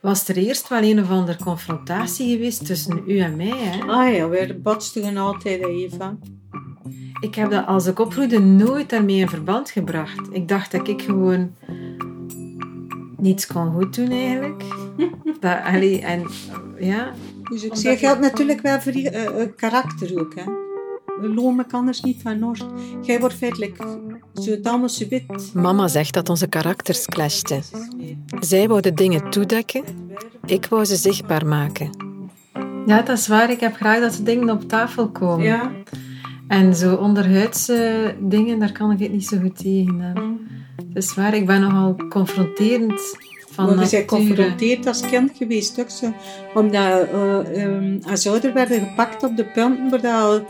was 0.00 0.28
er 0.28 0.36
eerst 0.36 0.68
wel 0.68 0.82
een 0.82 1.00
of 1.00 1.10
andere 1.10 1.38
confrontatie 1.38 2.32
geweest 2.32 2.66
tussen 2.66 3.02
u 3.06 3.18
en 3.18 3.36
mij. 3.36 3.56
Hè. 3.56 3.80
Ah 3.86 4.14
ja, 4.14 4.28
we 4.28 4.58
botsten 4.62 5.16
altijd, 5.16 5.64
Eva. 5.64 6.16
Ik 7.20 7.34
heb 7.34 7.50
dat 7.50 7.66
als 7.66 7.86
ik 7.86 7.98
opgroeide 7.98 8.40
nooit 8.40 8.90
daarmee 8.90 9.16
in 9.16 9.28
verband 9.28 9.70
gebracht. 9.70 10.28
Ik 10.30 10.48
dacht 10.48 10.72
dat 10.72 10.88
ik 10.88 11.02
gewoon 11.02 11.54
niets 13.16 13.46
kon 13.46 13.72
goed 13.72 13.94
doen 13.94 14.10
eigenlijk. 14.10 14.62
Dat, 15.40 15.58
allee, 15.62 16.00
en 16.00 16.26
ja, 16.78 17.12
Dus 17.50 17.64
ik 17.64 17.74
zeg, 17.74 17.98
geldt 17.98 18.20
natuurlijk 18.20 18.60
wel 18.60 18.80
voor 18.80 18.96
je 18.96 19.10
eh, 19.10 19.42
eh, 19.42 19.48
karakter 19.56 20.20
ook. 20.20 20.34
Hè. 20.34 20.44
Lomen 21.28 21.66
kan 21.66 21.88
er 21.88 21.98
niet 22.02 22.22
van 22.22 22.38
Noord. 22.38 22.66
Jij 23.02 23.20
wordt 23.20 23.34
feitelijk 23.34 23.78
zo 24.34 24.56
allemaal 24.62 24.88
zo 24.88 25.08
wit. 25.08 25.54
Mama 25.54 25.88
zegt 25.88 26.14
dat 26.14 26.28
onze 26.28 26.46
karakters 26.46 27.04
clashten. 27.04 27.62
Zij 28.40 28.68
wou 28.68 28.80
de 28.80 28.92
dingen 28.92 29.30
toedekken, 29.30 29.84
ik 30.46 30.66
wou 30.66 30.84
ze 30.84 30.96
zichtbaar 30.96 31.46
maken. 31.46 31.90
Ja, 32.86 33.02
dat 33.02 33.18
is 33.18 33.28
waar. 33.28 33.50
Ik 33.50 33.60
heb 33.60 33.74
graag 33.74 34.00
dat 34.00 34.12
de 34.12 34.22
dingen 34.22 34.50
op 34.50 34.68
tafel 34.68 35.08
komen. 35.08 35.44
Ja. 35.44 35.72
En 36.48 36.74
zo 36.74 36.94
onderhuidse 36.94 38.14
dingen, 38.20 38.58
daar 38.58 38.72
kan 38.72 38.90
ik 38.90 38.98
het 38.98 39.12
niet 39.12 39.26
zo 39.26 39.38
goed 39.38 39.56
tegen. 39.56 40.38
Het 40.76 41.04
is 41.04 41.14
waar, 41.14 41.34
ik 41.34 41.46
ben 41.46 41.60
nogal 41.60 41.96
confronterend 42.08 43.16
van 43.54 43.66
Maar 43.66 43.76
we 43.76 43.86
zijn 43.86 44.02
geconfronteerd 44.02 44.86
als 44.86 45.00
kind 45.00 45.30
geweest, 45.34 45.80
ook 45.80 45.90
zo. 45.90 46.12
Omdat 46.54 47.08
eh, 47.08 47.62
ehm, 47.62 47.98
als 48.10 48.26
ouder 48.26 48.52
werden 48.52 48.80
gepakt 48.80 49.22
op 49.22 49.36
de 49.36 49.44
punten 49.44 49.90
waar 49.90 50.00
dat 50.00 50.22
al 50.22 50.46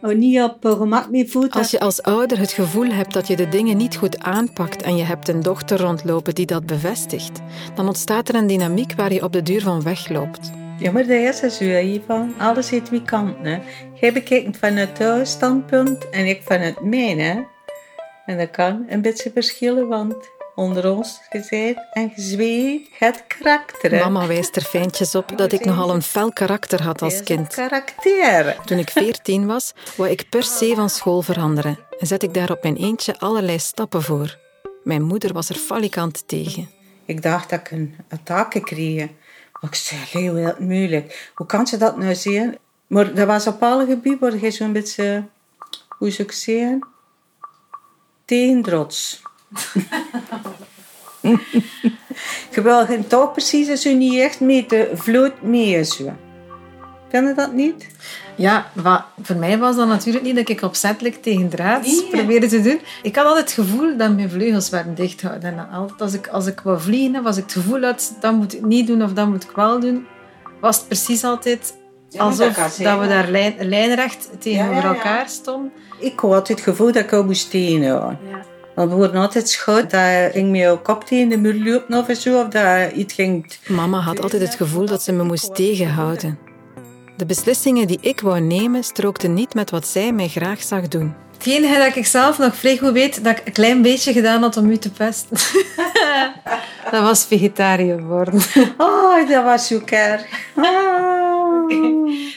niet 0.00 0.40
op 0.40 0.64
eh, 0.64 0.72
gemak 0.72 1.10
mee 1.10 1.30
voelt. 1.30 1.52
Als 1.52 1.70
je 1.70 1.80
als 1.80 2.02
ouder 2.02 2.38
het 2.38 2.52
gevoel 2.52 2.90
hebt 2.90 3.12
dat 3.12 3.26
je 3.26 3.36
de 3.36 3.48
dingen 3.48 3.76
niet 3.76 3.96
goed 3.96 4.22
aanpakt 4.22 4.82
en 4.82 4.96
je 4.96 5.04
hebt 5.04 5.28
een 5.28 5.42
dochter 5.42 5.80
rondlopen 5.80 6.34
die 6.34 6.46
dat 6.46 6.66
bevestigt, 6.66 7.40
dan 7.74 7.86
ontstaat 7.86 8.28
er 8.28 8.34
een 8.34 8.46
dynamiek 8.46 8.92
waar 8.94 9.12
je 9.12 9.22
op 9.22 9.32
de 9.32 9.42
duur 9.42 9.60
van 9.60 9.82
wegloopt. 9.82 10.50
Ja, 10.78 10.92
maar 10.92 11.06
dat 11.06 11.10
is 11.10 11.40
het 11.40 11.52
zo, 11.52 11.64
hè, 11.64 11.80
Ivan. 11.80 12.34
Alles 12.38 12.70
heeft 12.70 12.84
twee 12.84 13.02
kanten. 13.02 13.44
Hè. 13.44 13.58
Jij 13.94 14.12
bekijkt 14.12 14.56
vanuit 14.56 14.98
jouw 14.98 15.24
standpunt 15.24 16.10
en 16.10 16.26
ik 16.26 16.42
vanuit 16.44 16.80
mijn. 16.80 17.18
Hè. 17.18 17.42
En 18.26 18.38
dat 18.38 18.50
kan 18.50 18.84
een 18.88 19.02
beetje 19.02 19.30
verschillen, 19.34 19.88
want 19.88 20.14
onder 20.56 20.96
ons 20.96 21.20
gezegd 21.30 21.78
en 21.92 22.10
gezweet 22.10 22.88
het 22.98 23.24
karakter. 23.26 23.90
Hè. 23.90 23.98
Mama 23.98 24.26
wijst 24.26 24.56
er 24.56 24.62
fijntjes 24.62 25.14
op 25.14 25.38
dat 25.38 25.52
ik 25.52 25.64
nogal 25.64 25.94
een 25.94 26.02
fel 26.02 26.32
karakter 26.32 26.82
had 26.82 27.02
als 27.02 27.22
kind. 27.22 27.54
karakter. 27.54 28.56
Toen 28.64 28.78
ik 28.78 28.90
veertien 28.90 29.46
was, 29.46 29.72
wou 29.96 30.10
ik 30.10 30.28
per 30.28 30.42
se 30.42 30.72
van 30.74 30.90
school 30.90 31.22
veranderen 31.22 31.78
en 31.98 32.06
zet 32.06 32.22
ik 32.22 32.34
daar 32.34 32.50
op 32.50 32.62
mijn 32.62 32.76
eentje 32.76 33.18
allerlei 33.18 33.58
stappen 33.58 34.02
voor. 34.02 34.38
Mijn 34.84 35.02
moeder 35.02 35.32
was 35.32 35.48
er 35.48 35.56
falikant 35.56 36.28
tegen. 36.28 36.70
Ik 37.04 37.22
dacht 37.22 37.50
dat 37.50 37.60
ik 37.60 37.70
een 37.70 37.96
attaque 38.08 38.60
kreeg. 38.60 39.08
Maar 39.60 39.70
ik 39.70 39.74
zei, 39.74 40.00
heel, 40.10 40.34
heel 40.34 40.54
moeilijk. 40.58 41.30
Hoe 41.34 41.46
kan 41.46 41.66
ze 41.66 41.76
dat 41.76 41.96
nou 41.96 42.14
zien? 42.14 42.58
Maar 42.86 43.14
dat 43.14 43.26
was 43.26 43.46
op 43.46 43.62
alle 43.62 43.86
gebieden 43.86 44.20
waar 44.20 44.38
je 44.38 44.50
zo'n 44.50 44.72
beetje, 44.72 45.24
hoe 45.88 46.10
zou 46.10 46.28
ik 46.28 46.34
zeggen, 46.34 46.86
tegendrots. 48.24 49.22
je 52.50 52.62
wil 52.62 52.86
toch 53.08 53.32
precies 53.32 53.80
zo 53.82 53.92
niet 53.94 54.20
echt 54.20 54.40
met 54.40 54.68
de 54.70 54.90
vloot 54.94 55.42
mee. 55.42 55.84
Zo. 55.84 56.12
Vind 57.08 57.28
je 57.28 57.34
dat 57.34 57.52
niet? 57.52 57.86
Ja, 58.36 58.66
wat, 58.74 59.04
voor 59.22 59.36
mij 59.36 59.58
was 59.58 59.76
dat 59.76 59.86
natuurlijk 59.88 60.24
niet 60.24 60.36
dat 60.36 60.48
ik 60.48 60.62
opzettelijk 60.62 61.22
tegen 61.22 61.48
draad 61.48 61.82
Nee. 61.82 62.06
probeerde 62.10 62.46
te 62.46 62.60
doen. 62.60 62.80
Ik 63.02 63.16
had 63.16 63.26
altijd 63.26 63.44
het 63.44 63.66
gevoel 63.66 63.96
dat 63.96 64.14
mijn 64.14 64.30
vleugels 64.30 64.68
werden 64.70 64.94
dichtgehouden. 64.94 65.58
En 65.58 65.68
altijd 65.70 66.00
als 66.00 66.12
ik, 66.14 66.28
als 66.28 66.46
ik 66.46 66.60
wou 66.60 66.80
vliegen, 66.80 67.22
was 67.22 67.36
ik 67.36 67.42
het 67.42 67.52
gevoel 67.52 67.82
had, 67.82 68.14
dat 68.20 68.32
moet 68.32 68.54
ik 68.54 68.64
niet 68.64 68.86
doen 68.86 69.02
of 69.02 69.12
dat 69.12 69.28
moet 69.28 69.44
ik 69.44 69.50
wel 69.50 69.80
doen. 69.80 70.06
Was 70.60 70.76
het 70.76 70.86
precies 70.86 71.24
altijd 71.24 71.74
Ja, 72.10 72.18
dat 72.18 72.40
alsof 72.40 72.54
dat, 72.56 73.00
we 73.00 73.06
daar 73.08 73.28
lijn, 73.30 73.54
lijnrecht 73.60 74.28
tegenover 74.38 74.74
Ja, 74.74 74.80
ja, 74.80 74.88
ja. 74.88 74.94
elkaar 74.94 75.28
stonden. 75.28 75.72
Ik 75.98 76.18
had 76.20 76.32
altijd 76.32 76.58
het 76.58 76.68
gevoel 76.68 76.92
dat 76.92 77.02
ik 77.02 77.10
jou 77.10 77.24
moest 77.24 77.50
tegenhouden. 77.50 78.18
Want 78.76 78.90
we 78.90 78.96
worden 78.96 79.20
altijd 79.20 79.48
schout 79.48 79.90
dat 79.90 80.34
ik 80.34 80.44
met 80.44 80.60
jouw 80.60 80.78
kop 80.78 81.04
tegen 81.04 81.28
de 81.28 81.38
muur 81.38 81.54
lopen 81.64 81.98
of 81.98 82.16
zo, 82.16 82.40
of 82.40 82.48
dat 82.48 82.92
iets 82.92 83.14
ging 83.14 83.46
Mama 83.66 83.98
had 83.98 84.22
altijd 84.22 84.42
het 84.42 84.54
gevoel 84.54 84.86
dat 84.86 85.02
ze 85.02 85.12
me 85.12 85.22
moest 85.22 85.54
tegenhouden. 85.54 86.38
De 87.16 87.26
beslissingen 87.26 87.86
die 87.86 87.98
ik 88.00 88.20
wou 88.20 88.40
nemen 88.40 88.84
strookten 88.84 89.34
niet 89.34 89.54
met 89.54 89.70
wat 89.70 89.86
zij 89.86 90.12
mij 90.12 90.28
graag 90.28 90.62
zag 90.62 90.88
doen. 90.88 91.14
Het 91.38 91.46
enige 91.46 91.78
dat 91.78 91.96
ik 91.96 92.06
zelf 92.06 92.38
nog 92.38 92.56
vrij 92.56 92.76
goed 92.76 92.92
weet, 92.92 93.24
dat 93.24 93.38
ik 93.38 93.46
een 93.46 93.52
klein 93.52 93.82
beetje 93.82 94.12
gedaan 94.12 94.42
had 94.42 94.56
om 94.56 94.70
u 94.70 94.76
te 94.76 94.90
pesten. 94.90 95.36
dat 96.90 97.02
was 97.02 97.24
vegetariër 97.24 98.02
worden. 98.02 98.40
Oh, 98.76 99.28
dat 99.28 99.44
was 99.44 99.66
zo 99.66 99.80
erg. 99.84 100.22
Oh. 100.56 101.70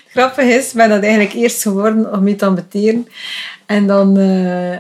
Grappig 0.08 0.46
is, 0.46 0.68
ik 0.70 0.74
ben 0.74 0.90
dat 0.90 1.04
eigenlijk 1.04 1.34
eerst 1.34 1.62
geworden 1.62 2.14
om 2.14 2.28
u 2.28 2.36
te 2.36 2.46
ambeteren. 2.46 3.08
En 3.66 3.88
dan 3.88 4.18
eh, 4.18 4.78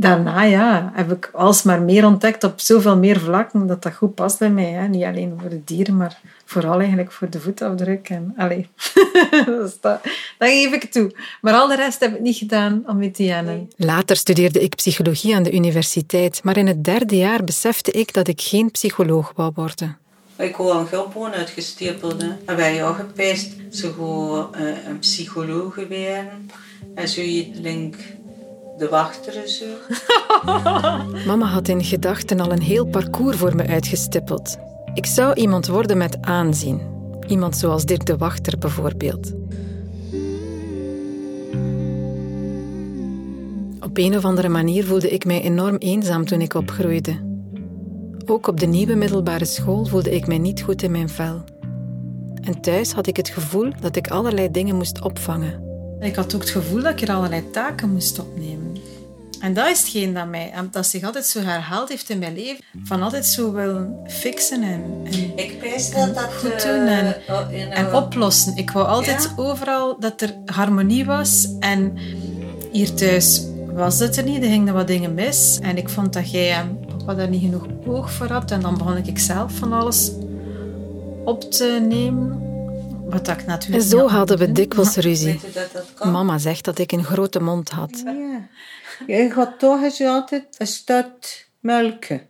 daarna 0.00 0.42
ja, 0.42 0.90
heb 0.94 1.12
ik 1.12 1.30
alsmaar 1.32 1.82
meer 1.82 2.06
ontdekt 2.06 2.44
op 2.44 2.60
zoveel 2.60 2.96
meer 2.96 3.20
vlakken 3.20 3.66
dat 3.66 3.82
dat 3.82 3.94
goed 3.94 4.14
past 4.14 4.38
bij 4.38 4.50
mij. 4.50 4.70
Hè. 4.70 4.88
Niet 4.88 5.04
alleen 5.04 5.38
voor 5.40 5.50
de 5.50 5.64
dieren, 5.64 5.96
maar 5.96 6.20
vooral 6.44 6.78
eigenlijk 6.78 7.12
voor 7.12 7.30
de 7.30 7.40
voetafdruk. 7.40 8.08
En, 8.08 8.34
allee, 8.36 8.68
dat, 9.46 9.68
is 9.68 9.80
dat, 9.80 10.00
dat 10.38 10.48
geef 10.48 10.72
ik 10.72 10.92
toe. 10.92 11.14
Maar 11.40 11.54
al 11.54 11.68
de 11.68 11.76
rest 11.76 12.00
heb 12.00 12.14
ik 12.14 12.20
niet 12.20 12.36
gedaan 12.36 12.82
om 12.86 13.12
te 13.12 13.24
jennen. 13.24 13.70
Later 13.76 14.16
studeerde 14.16 14.60
ik 14.60 14.74
psychologie 14.74 15.34
aan 15.34 15.42
de 15.42 15.52
universiteit, 15.52 16.40
maar 16.44 16.56
in 16.56 16.66
het 16.66 16.84
derde 16.84 17.16
jaar 17.16 17.44
besefte 17.44 17.90
ik 17.90 18.12
dat 18.12 18.28
ik 18.28 18.40
geen 18.40 18.70
psycholoog 18.70 19.32
wou 19.36 19.52
worden. 19.54 19.98
Ik 20.36 20.54
hoor 20.54 20.74
een 20.74 20.86
gulpoon 20.86 21.32
uitgestepeld. 21.32 22.22
hè. 22.22 22.28
En 22.44 22.56
wij 22.56 22.74
jou 22.74 22.94
gepest. 22.94 23.52
Ze 23.70 23.92
gewoon 23.92 24.54
eh, 24.54 24.86
een 24.86 24.98
psycholoog 24.98 25.74
werden. 25.74 26.50
En 26.94 27.08
zo 27.08 27.20
je 27.20 27.50
link 27.54 27.94
de 28.78 28.88
wachter 28.88 29.36
en 29.36 29.48
zo. 29.48 29.64
Mama 31.26 31.46
had 31.46 31.68
in 31.68 31.84
gedachten 31.84 32.40
al 32.40 32.52
een 32.52 32.62
heel 32.62 32.86
parcours 32.86 33.36
voor 33.36 33.56
me 33.56 33.66
uitgestippeld. 33.66 34.56
Ik 34.94 35.06
zou 35.06 35.34
iemand 35.34 35.66
worden 35.66 35.98
met 35.98 36.18
aanzien. 36.20 36.80
Iemand 37.26 37.56
zoals 37.56 37.84
Dirk 37.84 38.06
de 38.06 38.16
Wachter 38.16 38.58
bijvoorbeeld. 38.58 39.32
Op 43.80 43.98
een 43.98 44.16
of 44.16 44.24
andere 44.24 44.48
manier 44.48 44.84
voelde 44.84 45.10
ik 45.10 45.24
mij 45.24 45.42
enorm 45.42 45.76
eenzaam 45.76 46.24
toen 46.24 46.40
ik 46.40 46.54
opgroeide. 46.54 47.26
Ook 48.26 48.46
op 48.46 48.60
de 48.60 48.66
nieuwe 48.66 48.94
middelbare 48.94 49.44
school 49.44 49.84
voelde 49.84 50.14
ik 50.14 50.26
mij 50.26 50.38
niet 50.38 50.62
goed 50.62 50.82
in 50.82 50.90
mijn 50.90 51.08
vel. 51.08 51.44
En 52.42 52.60
thuis 52.60 52.92
had 52.92 53.06
ik 53.06 53.16
het 53.16 53.28
gevoel 53.28 53.72
dat 53.80 53.96
ik 53.96 54.10
allerlei 54.10 54.50
dingen 54.50 54.76
moest 54.76 55.02
opvangen. 55.02 55.66
Ik 56.00 56.14
had 56.14 56.34
ook 56.34 56.40
het 56.40 56.50
gevoel 56.50 56.82
dat 56.82 56.92
ik 56.92 57.00
er 57.00 57.14
allerlei 57.14 57.50
taken 57.50 57.92
moest 57.92 58.18
opnemen. 58.18 58.57
En 59.40 59.54
dat 59.54 59.68
is 59.68 59.80
hetgeen 59.80 60.14
dat, 60.14 60.26
mij, 60.26 60.52
dat 60.70 60.86
zich 60.86 61.02
altijd 61.02 61.26
zo 61.26 61.40
herhaald 61.40 61.88
heeft 61.88 62.10
in 62.10 62.18
mijn 62.18 62.34
leven. 62.34 62.64
Van 62.84 63.02
altijd 63.02 63.26
zo 63.26 63.52
willen 63.52 64.00
fixen 64.06 64.62
en, 64.62 64.84
en, 65.04 65.36
Ik 65.36 65.58
pest 65.60 65.94
dat 65.94 66.14
dat... 66.14 66.34
goed 66.34 66.52
eh, 66.52 66.62
doen 66.62 66.86
en, 66.86 67.16
oh, 67.28 67.52
in, 67.52 67.70
en 67.70 67.86
eh, 67.86 67.94
oplossen. 67.94 68.56
Ik 68.56 68.70
wou 68.70 68.86
altijd 68.86 69.22
Ja? 69.22 69.42
overal 69.42 70.00
dat 70.00 70.20
er 70.20 70.34
harmonie 70.44 71.04
was. 71.04 71.48
En 71.60 71.98
hier 72.72 72.94
thuis 72.94 73.42
was 73.72 73.98
het 73.98 74.16
er 74.16 74.24
niet. 74.24 74.42
Er 74.42 74.48
gingen 74.48 74.74
wat 74.74 74.86
dingen 74.86 75.14
mis. 75.14 75.58
En 75.62 75.76
ik 75.76 75.88
vond 75.88 76.12
dat 76.12 76.30
jij 76.30 76.52
en 76.52 76.86
papa 76.86 77.14
daar 77.14 77.28
niet 77.28 77.40
genoeg 77.40 77.66
oog 77.86 78.12
voor 78.12 78.26
had. 78.26 78.50
En 78.50 78.60
dan 78.60 78.78
begon 78.78 78.96
ik 78.96 79.18
zelf 79.18 79.52
van 79.52 79.72
alles 79.72 80.10
op 81.24 81.42
te 81.50 81.84
nemen. 81.88 82.46
Wat 83.10 83.24
dat 83.24 83.40
ik 83.40 83.46
natuurlijk 83.46 83.82
En 83.82 83.88
zo 83.88 84.08
hadden 84.08 84.38
we 84.38 84.52
dikwijls 84.52 84.96
ruzie. 84.96 85.40
Mama 86.04 86.38
zegt 86.38 86.64
dat 86.64 86.78
ik 86.78 86.92
een 86.92 87.04
grote 87.04 87.40
mond 87.40 87.70
had. 87.70 88.02
Ja. 88.04 88.48
Je 89.06 89.30
gaat 89.30 89.58
toch 89.58 90.00
altijd 90.00 90.44
een 90.58 90.66
stad 90.66 91.46
melken, 91.60 92.26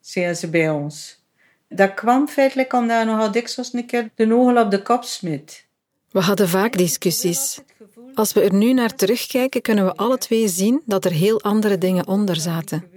zeggen 0.00 0.36
ze 0.36 0.48
bij 0.48 0.70
ons. 0.70 1.20
Dat 1.68 1.94
kwam 1.94 2.28
feitelijk 2.28 2.72
omdat 2.72 2.98
je 2.98 3.04
nogal 3.04 3.30
dikwijls 3.30 3.72
een 3.72 3.86
keer 3.86 4.10
de 4.14 4.34
ogen 4.34 4.58
op 4.58 4.70
de 4.70 4.82
kop 4.82 5.04
smet. 5.04 5.64
We 6.10 6.20
hadden 6.20 6.48
vaak 6.48 6.76
discussies. 6.76 7.60
Als 8.14 8.32
we 8.32 8.40
er 8.40 8.54
nu 8.54 8.72
naar 8.72 8.94
terugkijken, 8.94 9.62
kunnen 9.62 9.84
we 9.84 9.94
alle 9.94 10.18
twee 10.18 10.48
zien 10.48 10.82
dat 10.84 11.04
er 11.04 11.12
heel 11.12 11.42
andere 11.42 11.78
dingen 11.78 12.06
onder 12.06 12.36
zaten. 12.36 12.90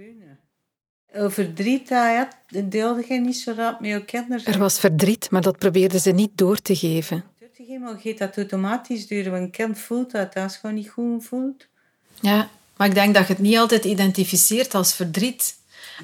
Verdriet, 1.12 1.88
dat 1.88 1.98
ja, 1.98 2.28
dat 2.48 2.70
deelde 2.70 3.04
je 3.08 3.20
niet 3.20 3.36
zo 3.36 3.52
rap 3.56 3.80
met 3.80 3.90
je 3.90 4.04
kinderen. 4.04 4.52
Er 4.52 4.58
was 4.58 4.78
verdriet, 4.78 5.30
maar 5.30 5.42
dat 5.42 5.58
probeerden 5.58 6.00
ze 6.00 6.10
niet 6.10 6.30
door 6.34 6.56
te 6.56 6.76
geven. 6.76 7.24
Maar 7.80 7.98
gaat 7.98 8.18
dat 8.18 8.36
automatisch 8.36 9.06
duren, 9.06 9.32
een 9.34 9.50
kind 9.50 9.78
voelt 9.78 10.10
dat. 10.10 10.34
Als 10.34 10.52
je 10.52 10.58
gewoon 10.58 10.76
niet 10.76 10.88
goed 10.88 11.24
voelt. 11.24 11.66
Ja, 12.20 12.48
maar 12.76 12.86
ik 12.86 12.94
denk 12.94 13.14
dat 13.14 13.26
je 13.26 13.32
het 13.32 13.42
niet 13.42 13.56
altijd 13.56 13.84
identificeert 13.84 14.74
als 14.74 14.94
verdriet. 14.94 15.54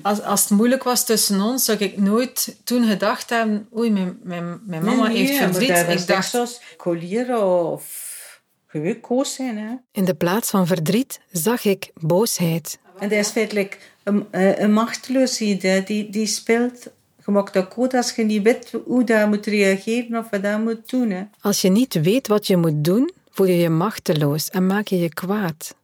Als, 0.02 0.22
als 0.22 0.40
het 0.40 0.50
moeilijk 0.50 0.82
was 0.82 1.04
tussen 1.04 1.40
ons, 1.40 1.64
zou 1.64 1.78
ik 1.78 1.98
nooit 1.98 2.56
toen 2.64 2.88
gedacht 2.88 3.30
hebben... 3.30 3.68
Oei, 3.76 3.90
mijn, 3.90 4.18
mijn, 4.22 4.60
mijn 4.66 4.84
mama 4.84 5.06
Nee, 5.06 5.16
heeft 5.16 5.40
nee, 5.40 5.48
verdriet. 5.48 6.00
Ik 6.00 6.06
dacht, 6.06 6.30
zoals 6.30 6.60
coleren 6.76 7.70
of 7.72 8.10
gewoon 8.66 9.00
koos 9.00 9.34
zijn. 9.34 9.58
Hè. 9.58 9.74
in 9.92 10.04
de 10.04 10.14
plaats 10.14 10.50
van 10.50 10.66
verdriet 10.66 11.20
zag 11.32 11.64
ik 11.64 11.90
boosheid. 11.94 12.78
En 12.98 13.08
dat 13.08 13.18
is 13.18 13.28
feitelijk 13.28 13.78
een, 14.02 14.26
eh, 14.30 14.58
een 14.58 14.72
machteloosheid 14.72 15.62
hè, 15.62 15.82
die, 15.82 16.10
die 16.10 16.26
speelt. 16.26 16.90
Je 17.24 17.32
maakt 17.32 17.52
dat 17.52 17.72
goed 17.72 17.94
als 17.94 18.14
je 18.14 18.22
niet 18.22 18.42
weet 18.42 18.72
hoe 18.84 19.02
je 19.06 19.26
moet 19.28 19.46
reageren 19.46 20.18
of 20.18 20.30
wat 20.30 20.42
je 20.42 20.58
moet 20.62 20.90
doen. 20.90 21.10
Hè. 21.10 21.22
Als 21.40 21.60
je 21.60 21.68
niet 21.68 22.00
weet 22.00 22.28
wat 22.28 22.46
je 22.46 22.56
moet 22.56 22.84
doen, 22.84 23.10
voel 23.30 23.46
je 23.46 23.56
je 23.56 23.68
machteloos 23.68 24.48
en 24.48 24.66
maak 24.66 24.86
je 24.86 24.98
je 24.98 25.08
kwaad. 25.08 25.74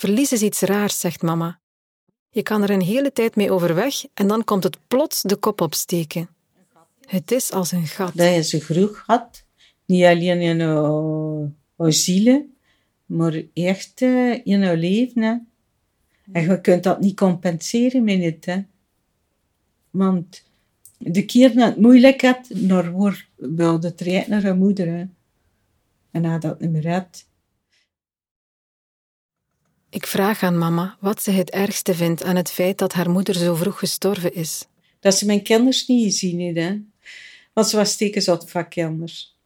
Verlies 0.00 0.32
is 0.32 0.42
iets 0.42 0.60
raars, 0.60 1.00
zegt 1.00 1.22
mama. 1.22 1.60
Je 2.30 2.42
kan 2.42 2.62
er 2.62 2.70
een 2.70 2.82
hele 2.82 3.12
tijd 3.12 3.36
mee 3.36 3.50
overweg 3.50 4.04
en 4.14 4.26
dan 4.26 4.44
komt 4.44 4.64
het 4.64 4.78
plots 4.88 5.22
de 5.22 5.36
kop 5.36 5.60
opsteken. 5.60 6.28
Het 7.00 7.30
is 7.30 7.52
als 7.52 7.72
een 7.72 7.86
gat. 7.86 8.16
Dat 8.16 8.34
je 8.34 8.42
ze 8.42 8.60
vroeg 8.60 9.02
had, 9.06 9.44
niet 9.84 10.04
alleen 10.04 10.40
in 10.40 10.58
je, 11.76 11.92
zielen, 11.92 12.54
maar 13.06 13.42
echt 13.54 14.02
eh, 14.02 14.32
in 14.32 14.60
je 14.60 14.76
leven. 14.76 15.48
En 16.32 16.42
je 16.42 16.60
kunt 16.60 16.82
dat 16.82 17.00
niet 17.00 17.16
compenseren 17.16 18.04
met 18.04 18.22
het. 18.22 18.44
Hè. 18.44 18.62
Want 19.90 20.44
de 20.98 21.24
keer 21.24 21.54
dat 21.54 21.68
het 21.68 21.80
moeilijk 21.80 22.22
had, 22.22 22.48
naar 22.48 22.92
waar 22.92 23.28
wilde 23.36 23.94
het 23.96 24.28
naar 24.28 24.46
je 24.46 24.54
moeder. 24.54 25.08
En 26.10 26.24
hij 26.24 26.38
dat 26.38 26.60
niet 26.60 26.70
meer. 26.70 27.10
Ik 29.90 30.06
vraag 30.06 30.42
aan 30.42 30.58
mama 30.58 30.96
wat 31.00 31.22
ze 31.22 31.30
het 31.30 31.50
ergste 31.50 31.94
vindt 31.94 32.22
aan 32.22 32.36
het 32.36 32.50
feit 32.50 32.78
dat 32.78 32.92
haar 32.92 33.10
moeder 33.10 33.34
zo 33.34 33.54
vroeg 33.54 33.78
gestorven 33.78 34.34
is. 34.34 34.66
Dat 35.00 35.14
ze 35.14 35.26
mijn 35.26 35.42
kinders 35.42 35.86
niet 35.86 36.04
gezien 36.04 36.40
heeft, 36.40 36.56
hè. 36.56 36.78
Want 37.52 37.66
ze 37.66 37.76
was 37.76 37.90
steken 37.90 38.22
zat 38.22 38.50
van 38.50 38.68
kinders. 38.68 39.38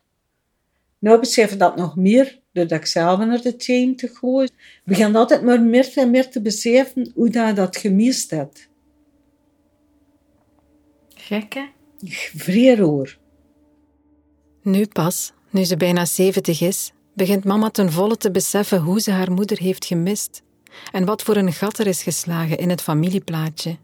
Nou 0.99 1.21
beseffen 1.21 1.59
dat 1.59 1.77
nog 1.77 1.97
meer, 1.97 2.41
doordat 2.53 2.79
ik 2.79 2.87
zelf 2.87 3.19
naar 3.19 3.41
de 3.41 3.57
team 3.57 3.97
te 3.97 4.09
gooien. 4.09 4.51
We 4.85 4.95
gaan 4.95 5.17
altijd 5.17 5.43
maar 5.43 5.63
meer 5.63 5.93
en 5.95 6.11
meer 6.11 6.31
te 6.31 6.43
beseffen 6.43 7.13
hoe 7.15 7.31
dat, 7.31 7.57
dat 7.57 7.77
gemist 7.77 8.31
heeft. 8.31 8.69
Gekke? 11.15 11.69
Vreer 12.35 12.81
hoor. 12.81 13.19
Nu 14.63 14.87
pas, 14.87 15.33
nu 15.51 15.65
ze 15.65 15.77
bijna 15.77 16.05
70 16.05 16.61
is, 16.61 16.93
begint 17.15 17.45
mama 17.45 17.71
ten 17.71 17.93
volle 17.93 18.17
te 18.17 18.31
beseffen 18.31 18.81
hoe 18.81 19.01
ze 19.01 19.11
haar 19.11 19.33
moeder 19.33 19.59
heeft 19.59 19.85
gemist 19.85 20.43
en 20.93 21.05
wat 21.05 21.23
voor 21.23 21.37
een 21.37 21.53
gat 21.53 21.79
er 21.79 21.87
is 21.87 22.03
geslagen 22.03 22.59
in 22.59 22.71
het 22.71 22.83
familieplaatje. 22.83 23.77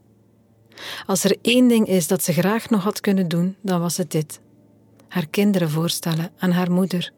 Als 1.06 1.25
er 1.25 1.37
één 1.42 1.68
ding 1.68 1.87
is 1.87 2.06
dat 2.06 2.22
ze 2.22 2.32
graag 2.32 2.70
nog 2.70 2.82
had 2.82 3.00
kunnen 3.00 3.28
doen, 3.28 3.56
dan 3.60 3.80
was 3.80 3.96
het 3.96 4.10
dit: 4.10 4.40
haar 5.08 5.26
kinderen 5.26 5.70
voorstellen 5.70 6.30
aan 6.38 6.50
haar 6.50 6.72
moeder, 6.72 7.12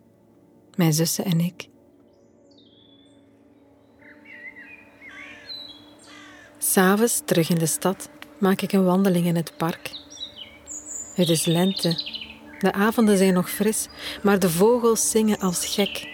mijn 0.75 0.93
zussen 0.93 1.25
en 1.25 1.41
ik. 1.41 1.69
S'avonds, 6.59 7.23
terug 7.25 7.51
in 7.51 7.59
de 7.59 7.67
stad, 7.67 8.09
maak 8.39 8.61
ik 8.61 8.73
een 8.73 8.85
wandeling 8.85 9.27
in 9.27 9.37
het 9.37 9.57
park. 9.57 9.91
Het 11.15 11.29
is 11.29 11.45
lente. 11.45 12.12
De 12.63 12.73
avonden 12.73 13.17
zijn 13.17 13.35
nog 13.35 13.51
fris, 13.51 13.89
maar 14.23 14.39
de 14.39 14.51
vogels 14.51 15.11
zingen 15.11 15.39
als 15.39 15.67
gek. 15.67 16.09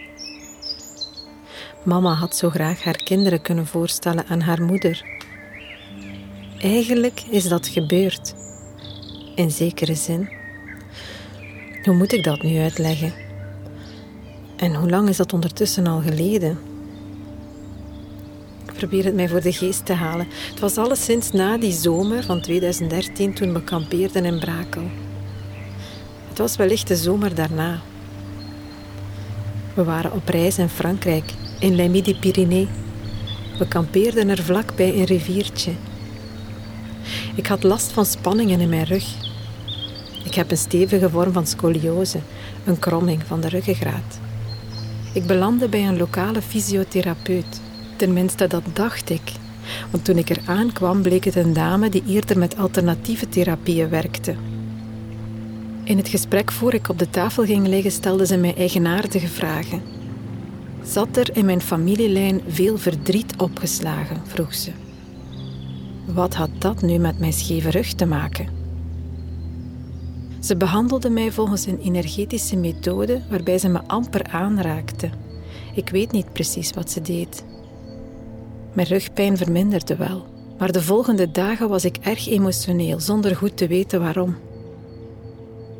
Mama 1.83 2.13
had 2.13 2.35
zo 2.35 2.49
graag 2.49 2.83
haar 2.83 3.03
kinderen 3.03 3.41
kunnen 3.41 3.67
voorstellen 3.67 4.25
aan 4.27 4.41
haar 4.41 4.61
moeder. 4.61 5.03
Eigenlijk 6.61 7.21
is 7.29 7.47
dat 7.47 7.67
gebeurd. 7.67 8.35
In 9.35 9.51
zekere 9.51 9.95
zin. 9.95 10.29
Hoe 11.83 11.95
moet 11.95 12.13
ik 12.13 12.23
dat 12.23 12.41
nu 12.41 12.59
uitleggen? 12.59 13.13
En 14.55 14.75
hoe 14.75 14.89
lang 14.89 15.09
is 15.09 15.17
dat 15.17 15.33
ondertussen 15.33 15.87
al 15.87 16.01
geleden? 16.01 16.59
Ik 18.67 18.73
probeer 18.73 19.05
het 19.05 19.15
mij 19.15 19.29
voor 19.29 19.41
de 19.41 19.53
geest 19.53 19.85
te 19.85 19.93
halen. 19.93 20.27
Het 20.49 20.59
was 20.59 20.77
alleszins 20.77 21.31
na 21.31 21.57
die 21.57 21.73
zomer 21.73 22.23
van 22.23 22.41
2013 22.41 23.33
toen 23.33 23.53
we 23.53 23.63
kampeerden 23.63 24.25
in 24.25 24.39
Brakel. 24.39 24.83
Was 26.39 26.55
wellicht 26.55 26.87
de 26.87 26.95
zomer 26.95 27.35
daarna. 27.35 27.79
We 29.73 29.83
waren 29.83 30.11
op 30.11 30.27
reis 30.27 30.57
in 30.57 30.69
Frankrijk, 30.69 31.33
in 31.59 31.75
Les 31.75 31.89
Midi-Pyrénées. 31.89 32.67
We 33.57 33.67
kampeerden 33.67 34.29
er 34.29 34.43
vlakbij 34.43 34.93
een 34.93 35.03
riviertje. 35.03 35.71
Ik 37.35 37.47
had 37.47 37.63
last 37.63 37.91
van 37.91 38.05
spanningen 38.05 38.59
in 38.59 38.69
mijn 38.69 38.83
rug. 38.83 39.05
Ik 40.25 40.33
heb 40.33 40.51
een 40.51 40.57
stevige 40.57 41.09
vorm 41.09 41.33
van 41.33 41.47
scoliose, 41.47 42.19
een 42.65 42.79
kromming 42.79 43.23
van 43.27 43.41
de 43.41 43.49
ruggengraat. 43.49 44.19
Ik 45.13 45.25
belandde 45.25 45.67
bij 45.67 45.87
een 45.87 45.97
lokale 45.97 46.41
fysiotherapeut. 46.41 47.61
Tenminste, 47.95 48.47
dat 48.47 48.63
dacht 48.73 49.09
ik. 49.09 49.31
Want 49.91 50.05
toen 50.05 50.17
ik 50.17 50.29
er 50.29 50.41
aankwam, 50.45 51.01
bleek 51.01 51.23
het 51.23 51.35
een 51.35 51.53
dame 51.53 51.89
die 51.89 52.03
eerder 52.07 52.37
met 52.37 52.57
alternatieve 52.57 53.29
therapieën 53.29 53.89
werkte. 53.89 54.35
In 55.89 55.97
het 55.97 56.07
gesprek 56.07 56.51
voor 56.51 56.73
ik 56.73 56.89
op 56.89 56.99
de 56.99 57.09
tafel 57.09 57.45
ging 57.45 57.67
liggen, 57.67 57.91
stelde 57.91 58.25
ze 58.25 58.37
mij 58.37 58.55
eigenaardige 58.55 59.27
vragen. 59.27 59.81
Zat 60.83 61.17
er 61.17 61.37
in 61.37 61.45
mijn 61.45 61.61
familielijn 61.61 62.41
veel 62.47 62.77
verdriet 62.77 63.33
opgeslagen? 63.37 64.21
vroeg 64.25 64.53
ze. 64.53 64.71
Wat 66.05 66.35
had 66.35 66.49
dat 66.57 66.81
nu 66.81 66.97
met 66.97 67.19
mijn 67.19 67.33
scheve 67.33 67.69
rug 67.69 67.93
te 67.93 68.05
maken? 68.05 68.47
Ze 70.39 70.57
behandelde 70.57 71.09
mij 71.09 71.31
volgens 71.31 71.65
een 71.65 71.79
energetische 71.79 72.55
methode 72.55 73.21
waarbij 73.29 73.57
ze 73.57 73.67
me 73.67 73.81
amper 73.87 74.23
aanraakte. 74.31 75.09
Ik 75.75 75.89
weet 75.89 76.11
niet 76.11 76.33
precies 76.33 76.71
wat 76.71 76.91
ze 76.91 77.01
deed. 77.01 77.43
Mijn 78.73 78.87
rugpijn 78.87 79.37
verminderde 79.37 79.95
wel, 79.95 80.25
maar 80.57 80.71
de 80.71 80.81
volgende 80.81 81.31
dagen 81.31 81.69
was 81.69 81.85
ik 81.85 81.97
erg 81.97 82.27
emotioneel, 82.27 82.99
zonder 82.99 83.35
goed 83.35 83.57
te 83.57 83.67
weten 83.67 84.01
waarom. 84.01 84.35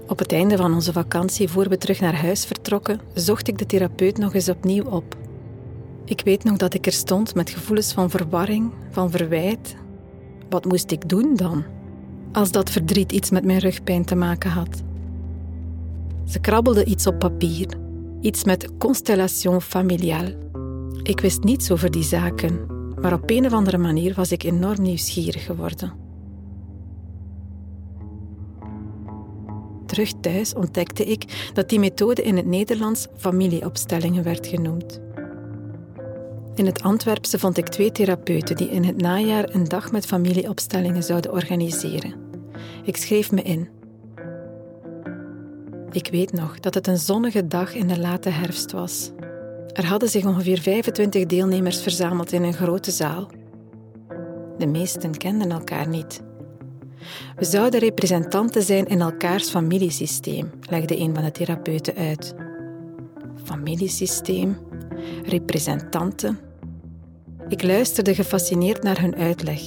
Op 0.10 0.20
het 0.20 0.32
einde 0.32 0.58
van 0.58 0.74
onze 0.74 0.92
vakantie, 0.92 1.50
voor 1.50 1.70
we 1.70 1.78
terug 1.78 2.00
naar 2.00 2.22
huis 2.22 2.46
vertrokken, 2.46 3.00
zocht 3.14 3.48
ik 3.48 3.58
de 3.58 3.66
therapeut 3.66 4.18
nog 4.18 4.34
eens 4.34 4.50
opnieuw 4.50 4.84
op. 4.84 5.16
Ik 6.06 6.22
weet 6.24 6.44
nog 6.44 6.58
dat 6.58 6.74
ik 6.74 6.86
er 6.86 6.92
stond 6.92 7.36
met 7.36 7.50
gevoelens 7.50 7.94
van 7.94 8.10
verwarring, 8.10 8.72
van 8.92 9.12
verwijt. 9.12 9.76
Wat 10.50 10.66
moest 10.66 10.92
ik 10.92 11.10
doen 11.10 11.36
dan? 11.36 11.64
Als 12.32 12.52
dat 12.52 12.70
verdriet 12.70 13.12
iets 13.12 13.30
met 13.30 13.46
mijn 13.46 13.60
rugpijn 13.60 14.06
te 14.06 14.16
maken 14.16 14.50
had. 14.50 14.82
Ze 16.26 16.40
krabbelde 16.40 16.86
iets 16.86 17.08
op 17.08 17.20
papier, 17.20 17.68
iets 18.22 18.44
met 18.44 18.70
constellation 18.78 19.62
familiale. 19.62 20.38
Ik 21.04 21.20
wist 21.20 21.44
niets 21.44 21.72
over 21.72 21.92
die 21.92 22.04
zaken, 22.04 22.66
maar 23.02 23.14
op 23.14 23.30
een 23.30 23.46
of 23.46 23.54
andere 23.54 23.78
manier 23.78 24.14
was 24.14 24.32
ik 24.32 24.44
enorm 24.44 24.82
nieuwsgierig 24.82 25.46
geworden. 25.46 26.09
Terug 30.00 30.20
thuis 30.22 30.54
ontdekte 30.54 31.04
ik 31.04 31.52
dat 31.54 31.70
die 31.70 31.80
methode 31.80 32.24
in 32.24 32.38
het 32.38 32.46
Nederlands 32.46 33.08
familieopstellingen 33.18 34.24
werd 34.24 34.48
genoemd. 34.48 35.00
In 36.56 36.66
het 36.66 36.82
Antwerpse 36.82 37.40
vond 37.40 37.58
ik 37.58 37.68
twee 37.68 37.92
therapeuten 37.92 38.56
die 38.56 38.70
in 38.70 38.84
het 38.84 39.02
najaar 39.02 39.50
een 39.54 39.64
dag 39.64 39.92
met 39.92 40.06
familieopstellingen 40.06 41.04
zouden 41.04 41.32
organiseren. 41.32 42.14
Ik 42.84 42.98
schreef 42.98 43.32
me 43.32 43.42
in. 43.42 43.70
Ik 45.92 46.08
weet 46.12 46.32
nog 46.32 46.60
dat 46.60 46.74
het 46.74 46.88
een 46.88 46.98
zonnige 46.98 47.48
dag 47.48 47.74
in 47.74 47.88
de 47.88 48.00
late 48.00 48.30
herfst 48.30 48.72
was. 48.72 49.12
Er 49.74 49.86
hadden 49.86 50.10
zich 50.10 50.26
ongeveer 50.26 50.60
25 50.60 51.26
deelnemers 51.26 51.82
verzameld 51.82 52.32
in 52.32 52.44
een 52.44 52.54
grote 52.54 52.92
zaal. 52.92 53.30
De 54.58 54.68
meesten 54.68 55.18
kenden 55.18 55.52
elkaar 55.52 55.88
niet. 55.88 56.28
We 57.36 57.46
zouden 57.46 57.80
representanten 57.80 58.64
zijn 58.64 58.86
in 58.86 59.02
elkaars 59.02 59.50
familiesysteem, 59.50 60.52
legde 60.70 61.00
een 61.00 61.14
van 61.16 61.24
de 61.24 61.32
therapeuten 61.32 61.96
uit. 61.96 62.36
Familiesysteem, 63.44 64.58
representanten. 65.26 66.40
Ik 67.48 67.64
luisterde 67.64 68.16
gefascineerd 68.16 68.84
naar 68.84 69.02
hun 69.02 69.16
uitleg. 69.16 69.62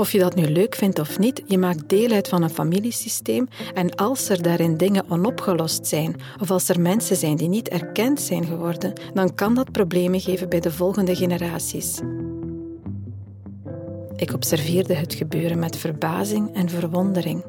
Of 0.00 0.12
je 0.12 0.18
dat 0.18 0.34
nu 0.34 0.44
leuk 0.44 0.74
vindt 0.74 0.98
of 0.98 1.18
niet, 1.18 1.42
je 1.46 1.58
maakt 1.58 1.88
deel 1.88 2.10
uit 2.10 2.28
van 2.28 2.42
een 2.42 2.50
familiesysteem 2.50 3.48
en 3.74 3.94
als 3.94 4.28
er 4.28 4.42
daarin 4.42 4.76
dingen 4.76 5.10
onopgelost 5.10 5.86
zijn 5.86 6.16
of 6.40 6.50
als 6.50 6.68
er 6.68 6.80
mensen 6.80 7.16
zijn 7.16 7.36
die 7.36 7.48
niet 7.48 7.68
erkend 7.68 8.20
zijn 8.20 8.44
geworden, 8.44 8.92
dan 9.14 9.34
kan 9.34 9.54
dat 9.54 9.72
problemen 9.72 10.20
geven 10.20 10.48
bij 10.48 10.60
de 10.60 10.72
volgende 10.72 11.16
generaties. 11.16 12.00
Ik 14.20 14.32
observeerde 14.32 14.94
het 14.94 15.14
gebeuren 15.14 15.58
met 15.58 15.76
verbazing 15.76 16.54
en 16.54 16.68
verwondering. 16.68 17.44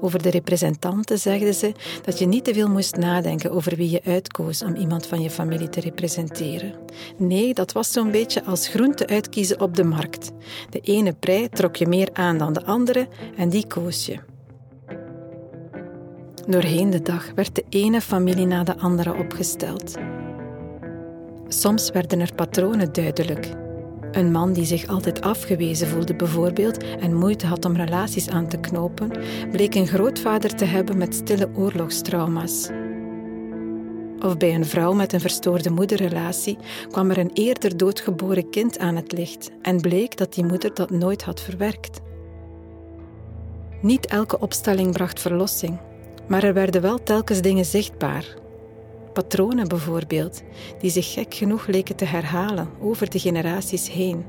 Over 0.00 0.22
de 0.22 0.30
representanten 0.30 1.18
zegden 1.18 1.54
ze 1.54 1.72
dat 2.04 2.18
je 2.18 2.26
niet 2.26 2.44
te 2.44 2.54
veel 2.54 2.68
moest 2.68 2.96
nadenken 2.96 3.50
over 3.50 3.76
wie 3.76 3.90
je 3.90 4.00
uitkoos 4.04 4.62
om 4.62 4.74
iemand 4.74 5.06
van 5.06 5.20
je 5.20 5.30
familie 5.30 5.68
te 5.68 5.80
representeren. 5.80 6.74
Nee, 7.16 7.54
dat 7.54 7.72
was 7.72 7.92
zo'n 7.92 8.10
beetje 8.10 8.44
als 8.44 8.68
groente 8.68 9.06
uitkiezen 9.06 9.60
op 9.60 9.76
de 9.76 9.84
markt. 9.84 10.30
De 10.70 10.80
ene 10.80 11.12
prei 11.12 11.48
trok 11.48 11.76
je 11.76 11.86
meer 11.86 12.08
aan 12.12 12.38
dan 12.38 12.52
de 12.52 12.64
andere 12.64 13.08
en 13.36 13.48
die 13.48 13.66
koos 13.66 14.06
je. 14.06 14.18
Doorheen 16.48 16.90
de 16.90 17.02
dag 17.02 17.32
werd 17.34 17.54
de 17.54 17.64
ene 17.68 18.00
familie 18.00 18.46
na 18.46 18.64
de 18.64 18.76
andere 18.76 19.14
opgesteld. 19.14 19.96
Soms 21.48 21.90
werden 21.90 22.20
er 22.20 22.34
patronen 22.34 22.92
duidelijk 22.92 23.66
een 24.12 24.32
man 24.32 24.52
die 24.52 24.64
zich 24.64 24.86
altijd 24.86 25.20
afgewezen 25.20 25.88
voelde 25.88 26.14
bijvoorbeeld 26.14 26.96
en 26.98 27.14
moeite 27.14 27.46
had 27.46 27.64
om 27.64 27.76
relaties 27.76 28.28
aan 28.28 28.48
te 28.48 28.58
knopen, 28.58 29.12
bleek 29.50 29.74
een 29.74 29.86
grootvader 29.86 30.54
te 30.54 30.64
hebben 30.64 30.98
met 30.98 31.14
stille 31.14 31.48
oorlogstrauma's. 31.54 32.70
Of 34.20 34.36
bij 34.36 34.54
een 34.54 34.66
vrouw 34.66 34.92
met 34.92 35.12
een 35.12 35.20
verstoorde 35.20 35.70
moederrelatie 35.70 36.58
kwam 36.90 37.10
er 37.10 37.18
een 37.18 37.30
eerder 37.34 37.76
doodgeboren 37.76 38.50
kind 38.50 38.78
aan 38.78 38.96
het 38.96 39.12
licht 39.12 39.50
en 39.62 39.80
bleek 39.80 40.16
dat 40.16 40.34
die 40.34 40.44
moeder 40.44 40.74
dat 40.74 40.90
nooit 40.90 41.22
had 41.22 41.40
verwerkt. 41.40 42.00
Niet 43.82 44.06
elke 44.06 44.38
opstelling 44.40 44.92
bracht 44.92 45.20
verlossing, 45.20 45.78
maar 46.26 46.42
er 46.42 46.54
werden 46.54 46.82
wel 46.82 47.02
telkens 47.02 47.40
dingen 47.40 47.64
zichtbaar, 47.64 48.24
Patronen 49.18 49.68
bijvoorbeeld, 49.68 50.42
die 50.80 50.90
zich 50.90 51.12
gek 51.12 51.34
genoeg 51.34 51.66
leken 51.66 51.96
te 51.96 52.04
herhalen 52.04 52.68
over 52.80 53.10
de 53.10 53.18
generaties 53.18 53.90
heen. 53.90 54.24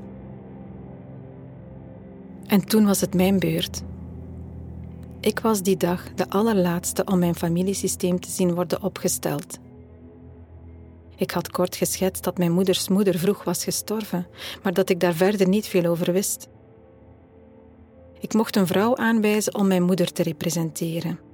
En 2.48 2.66
toen 2.66 2.86
was 2.86 3.02
het 3.02 3.14
mijn 3.14 3.40
beurt. 3.40 3.82
Ik 5.20 5.40
was 5.40 5.62
die 5.62 5.78
dag 5.78 6.14
de 6.14 6.30
allerlaatste 6.30 7.04
om 7.04 7.20
mijn 7.20 7.36
familiesysteem 7.36 8.20
te 8.20 8.30
zien 8.30 8.54
worden 8.54 8.84
opgesteld. 8.84 9.60
Ik 11.16 11.32
had 11.32 11.52
kort 11.52 11.76
geschetst 11.76 12.24
dat 12.24 12.38
mijn 12.38 12.52
moeders 12.52 12.88
moeder 12.88 13.20
vroeg 13.20 13.44
was 13.44 13.64
gestorven, 13.64 14.28
maar 14.64 14.74
dat 14.74 14.90
ik 14.90 15.00
daar 15.00 15.16
verder 15.16 15.48
niet 15.48 15.68
veel 15.68 15.86
over 15.86 16.14
wist. 16.14 16.48
Ik 18.20 18.34
mocht 18.34 18.56
een 18.56 18.68
vrouw 18.68 18.96
aanwijzen 18.96 19.56
om 19.56 19.68
mijn 19.68 19.84
moeder 19.84 20.12
te 20.12 20.24
representeren. 20.24 21.29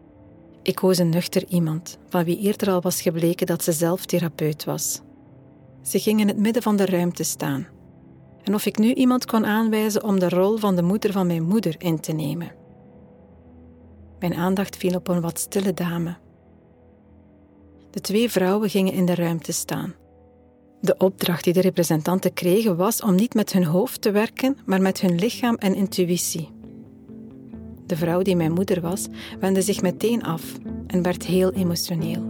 Ik 0.65 0.75
koos 0.75 0.97
een 0.97 1.09
nuchter 1.09 1.45
iemand, 1.47 1.97
van 2.09 2.23
wie 2.23 2.39
eerder 2.39 2.69
al 2.69 2.81
was 2.81 3.01
gebleken 3.01 3.47
dat 3.47 3.63
ze 3.63 3.71
zelf 3.71 4.05
therapeut 4.05 4.63
was. 4.63 5.01
Ze 5.81 5.99
ging 5.99 6.19
in 6.19 6.27
het 6.27 6.37
midden 6.37 6.61
van 6.61 6.75
de 6.75 6.85
ruimte 6.85 7.23
staan. 7.23 7.67
En 8.43 8.53
of 8.53 8.65
ik 8.65 8.77
nu 8.77 8.93
iemand 8.93 9.25
kon 9.25 9.45
aanwijzen 9.45 10.03
om 10.03 10.19
de 10.19 10.29
rol 10.29 10.57
van 10.57 10.75
de 10.75 10.81
moeder 10.81 11.11
van 11.11 11.27
mijn 11.27 11.43
moeder 11.43 11.75
in 11.77 11.99
te 11.99 12.11
nemen. 12.11 12.51
Mijn 14.19 14.33
aandacht 14.33 14.77
viel 14.77 14.95
op 14.95 15.07
een 15.07 15.21
wat 15.21 15.39
stille 15.39 15.73
dame. 15.73 16.17
De 17.91 18.01
twee 18.01 18.31
vrouwen 18.31 18.69
gingen 18.69 18.93
in 18.93 19.05
de 19.05 19.15
ruimte 19.15 19.51
staan. 19.51 19.93
De 20.81 20.97
opdracht 20.97 21.43
die 21.43 21.53
de 21.53 21.61
representanten 21.61 22.33
kregen 22.33 22.77
was 22.77 23.01
om 23.01 23.15
niet 23.15 23.33
met 23.33 23.53
hun 23.53 23.65
hoofd 23.65 24.01
te 24.01 24.11
werken, 24.11 24.57
maar 24.65 24.81
met 24.81 25.01
hun 25.01 25.15
lichaam 25.19 25.55
en 25.55 25.75
intuïtie. 25.75 26.49
De 27.85 27.95
vrouw 27.95 28.21
die 28.21 28.35
mijn 28.35 28.53
moeder 28.53 28.81
was, 28.81 29.07
wendde 29.39 29.61
zich 29.61 29.81
meteen 29.81 30.23
af 30.23 30.53
en 30.87 31.01
werd 31.01 31.25
heel 31.25 31.51
emotioneel. 31.51 32.21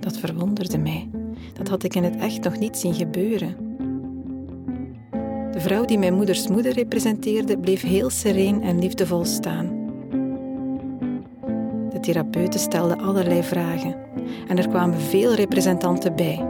Dat 0.00 0.18
verwonderde 0.18 0.78
mij. 0.78 1.08
Dat 1.52 1.68
had 1.68 1.82
ik 1.82 1.94
in 1.94 2.04
het 2.04 2.16
echt 2.16 2.44
nog 2.44 2.58
niet 2.58 2.76
zien 2.76 2.94
gebeuren. 2.94 3.56
De 5.52 5.60
vrouw 5.60 5.84
die 5.84 5.98
mijn 5.98 6.14
moeders 6.14 6.48
moeder 6.48 6.72
representeerde, 6.72 7.58
bleef 7.58 7.82
heel 7.82 8.10
sereen 8.10 8.62
en 8.62 8.78
liefdevol 8.78 9.24
staan. 9.24 9.80
De 11.90 12.00
therapeuten 12.00 12.60
stelden 12.60 13.00
allerlei 13.00 13.42
vragen 13.42 13.94
en 14.48 14.58
er 14.58 14.68
kwamen 14.68 15.00
veel 15.00 15.34
representanten 15.34 16.16
bij. 16.16 16.46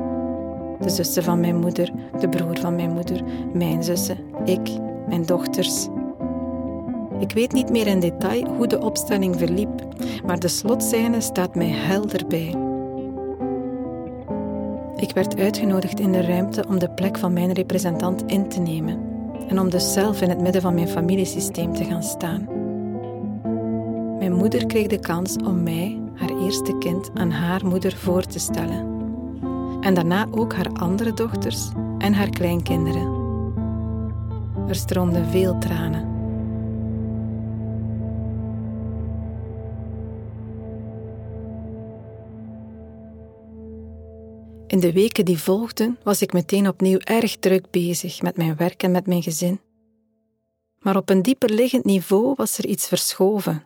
De 0.80 0.88
zussen 0.88 1.22
van 1.22 1.40
mijn 1.40 1.56
moeder, 1.56 1.92
de 2.20 2.28
broer 2.28 2.58
van 2.58 2.74
mijn 2.74 2.92
moeder, 2.92 3.22
mijn 3.52 3.82
zussen, 3.82 4.18
ik, 4.44 4.68
mijn 5.08 5.26
dochters. 5.26 5.88
Ik 7.22 7.32
weet 7.32 7.52
niet 7.52 7.70
meer 7.70 7.86
in 7.86 8.00
detail 8.00 8.46
hoe 8.46 8.66
de 8.66 8.80
opstelling 8.80 9.36
verliep, 9.38 9.86
maar 10.26 10.38
de 10.38 10.48
slotscène 10.48 11.20
staat 11.20 11.54
mij 11.54 11.70
helder 11.70 12.26
bij. 12.26 12.56
Ik 14.96 15.14
werd 15.14 15.38
uitgenodigd 15.38 16.00
in 16.00 16.12
de 16.12 16.20
ruimte 16.20 16.64
om 16.68 16.78
de 16.78 16.90
plek 16.90 17.18
van 17.18 17.32
mijn 17.32 17.52
representant 17.52 18.22
in 18.26 18.48
te 18.48 18.60
nemen 18.60 18.98
en 19.48 19.60
om 19.60 19.70
dus 19.70 19.92
zelf 19.92 20.20
in 20.20 20.28
het 20.28 20.40
midden 20.40 20.62
van 20.62 20.74
mijn 20.74 20.88
familiesysteem 20.88 21.74
te 21.74 21.84
gaan 21.84 22.02
staan. 22.02 22.46
Mijn 24.18 24.32
moeder 24.32 24.66
kreeg 24.66 24.86
de 24.86 25.00
kans 25.00 25.36
om 25.36 25.62
mij, 25.62 26.00
haar 26.14 26.42
eerste 26.42 26.78
kind, 26.78 27.10
aan 27.14 27.30
haar 27.30 27.66
moeder 27.66 27.96
voor 27.96 28.22
te 28.22 28.38
stellen. 28.38 28.86
En 29.80 29.94
daarna 29.94 30.26
ook 30.30 30.54
haar 30.54 30.72
andere 30.72 31.12
dochters 31.12 31.68
en 31.98 32.14
haar 32.14 32.30
kleinkinderen. 32.30 33.20
Er 34.68 34.74
stroomden 34.74 35.26
veel 35.26 35.58
tranen. 35.58 36.11
In 44.72 44.80
de 44.80 44.92
weken 44.92 45.24
die 45.24 45.38
volgden 45.38 45.98
was 46.02 46.22
ik 46.22 46.32
meteen 46.32 46.68
opnieuw 46.68 46.98
erg 46.98 47.36
druk 47.36 47.70
bezig 47.70 48.22
met 48.22 48.36
mijn 48.36 48.56
werk 48.56 48.82
en 48.82 48.90
met 48.90 49.06
mijn 49.06 49.22
gezin. 49.22 49.60
Maar 50.78 50.96
op 50.96 51.08
een 51.08 51.22
dieper 51.22 51.50
liggend 51.50 51.84
niveau 51.84 52.34
was 52.36 52.58
er 52.58 52.66
iets 52.66 52.88
verschoven. 52.88 53.64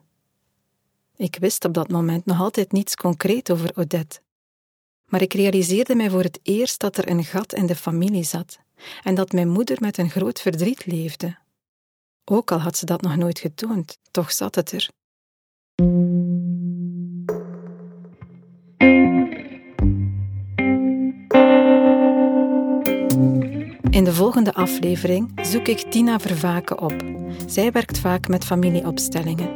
Ik 1.17 1.37
wist 1.41 1.65
op 1.65 1.75
dat 1.75 1.89
moment 1.91 2.25
nog 2.25 2.41
altijd 2.41 2.73
niets 2.73 2.95
concreet 2.95 3.51
over 3.51 3.71
Odette. 3.77 4.21
Maar 5.05 5.23
ik 5.23 5.35
realiseerde 5.35 5.95
mij 5.95 6.11
voor 6.11 6.23
het 6.23 6.41
eerst 6.43 6.81
dat 6.81 6.97
er 6.97 7.11
een 7.11 7.25
gat 7.25 7.55
in 7.55 7.67
de 7.67 7.77
familie 7.77 8.25
zat 8.25 8.59
en 9.03 9.15
dat 9.15 9.33
mijn 9.33 9.49
moeder 9.49 9.77
met 9.81 9.99
een 9.99 10.11
groot 10.11 10.41
verdriet 10.41 10.87
leefde. 10.87 11.39
Ook 12.25 12.53
al 12.53 12.59
had 12.59 12.77
ze 12.77 12.87
dat 12.87 13.01
nog 13.01 13.17
nooit 13.17 13.39
getoond, 13.39 13.99
toch 14.11 14.33
zat 14.33 14.55
het 14.55 14.73
er. 14.73 14.89
In 23.97 24.05
de 24.05 24.13
volgende 24.13 24.55
aflevering 24.55 25.33
zoek 25.43 25.69
ik 25.69 25.79
Tina 25.79 26.19
Vervaken 26.19 26.81
op. 26.81 26.95
Zij 27.47 27.73
werkt 27.73 27.99
vaak 27.99 28.29
met 28.29 28.45
familieopstellingen. 28.45 29.51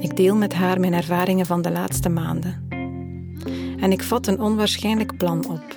Ik 0.00 0.16
deel 0.16 0.36
met 0.36 0.54
haar 0.54 0.80
mijn 0.80 0.94
ervaringen 0.94 1.46
van 1.46 1.62
de 1.62 1.70
laatste 1.70 2.08
maanden. 2.08 2.68
En 3.80 3.92
ik 3.92 4.02
vat 4.02 4.26
een 4.26 4.40
onwaarschijnlijk 4.40 5.16
plan 5.16 5.46
op. 5.48 5.76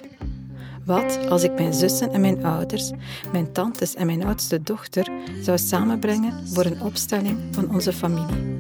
Wat 0.86 1.30
als 1.30 1.44
ik 1.44 1.54
mijn 1.54 1.74
zussen 1.74 2.12
en 2.12 2.22
mijn 2.22 2.46
ouders, 2.46 2.92
mijn 3.32 3.52
tantes 3.52 3.96
en 3.96 4.06
mijn 4.06 4.24
oudste 4.24 4.62
dochter 4.64 5.12
zou 5.42 5.58
samenbrengen 5.58 6.48
voor 6.48 6.66
een 6.66 6.82
opstelling 6.82 7.38
van 7.52 7.74
onze 7.74 7.94
familie? 7.94 8.58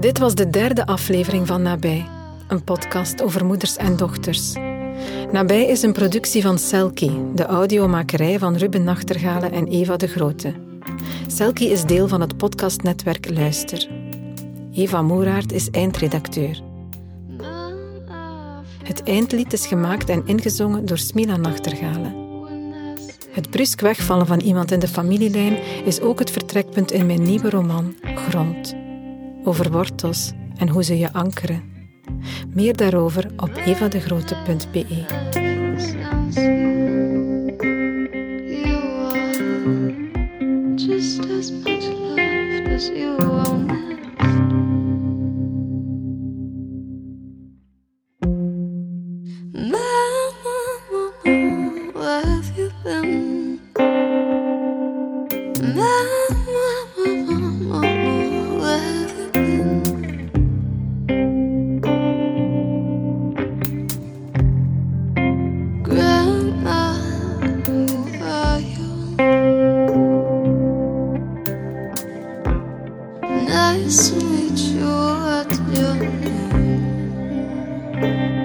Dit 0.00 0.18
was 0.18 0.34
de 0.34 0.50
derde 0.50 0.86
aflevering 0.86 1.46
van 1.46 1.62
Nabij, 1.62 2.06
een 2.48 2.64
podcast 2.64 3.22
over 3.22 3.44
moeders 3.44 3.76
en 3.76 3.96
dochters. 3.96 4.54
Nabij 5.32 5.66
is 5.66 5.82
een 5.82 5.92
productie 5.92 6.42
van 6.42 6.58
Selkie, 6.58 7.32
de 7.34 7.44
audiomakerij 7.44 8.38
van 8.38 8.56
Ruben 8.56 8.84
Nachtergalen 8.84 9.52
en 9.52 9.66
Eva 9.66 9.96
de 9.96 10.06
Grote. 10.06 10.54
Selkie 11.26 11.68
is 11.68 11.84
deel 11.84 12.08
van 12.08 12.20
het 12.20 12.36
podcastnetwerk 12.36 13.30
Luister. 13.30 13.88
Eva 14.72 15.02
Moeraert 15.02 15.52
is 15.52 15.70
eindredacteur. 15.70 16.60
Het 18.82 19.02
eindlied 19.02 19.52
is 19.52 19.66
gemaakt 19.66 20.08
en 20.08 20.22
ingezongen 20.26 20.84
door 20.86 20.98
Smila 20.98 21.36
Nachtergalen. 21.36 22.14
Het 23.30 23.50
brusk 23.50 23.80
wegvallen 23.80 24.26
van 24.26 24.40
iemand 24.40 24.70
in 24.70 24.78
de 24.78 24.88
familielijn 24.88 25.58
is 25.84 26.00
ook 26.00 26.18
het 26.18 26.30
vertrekpunt 26.30 26.92
in 26.92 27.06
mijn 27.06 27.22
nieuwe 27.22 27.50
roman 27.50 27.94
Grond. 28.14 28.74
Over 29.44 29.70
wortels 29.70 30.32
en 30.56 30.68
hoe 30.68 30.84
ze 30.84 30.98
je 30.98 31.12
ankeren. 31.12 31.62
Meer 32.54 32.76
daarover 32.76 33.26
op 33.36 33.56
evadegrote.be. 33.56 36.21
you 78.02 78.41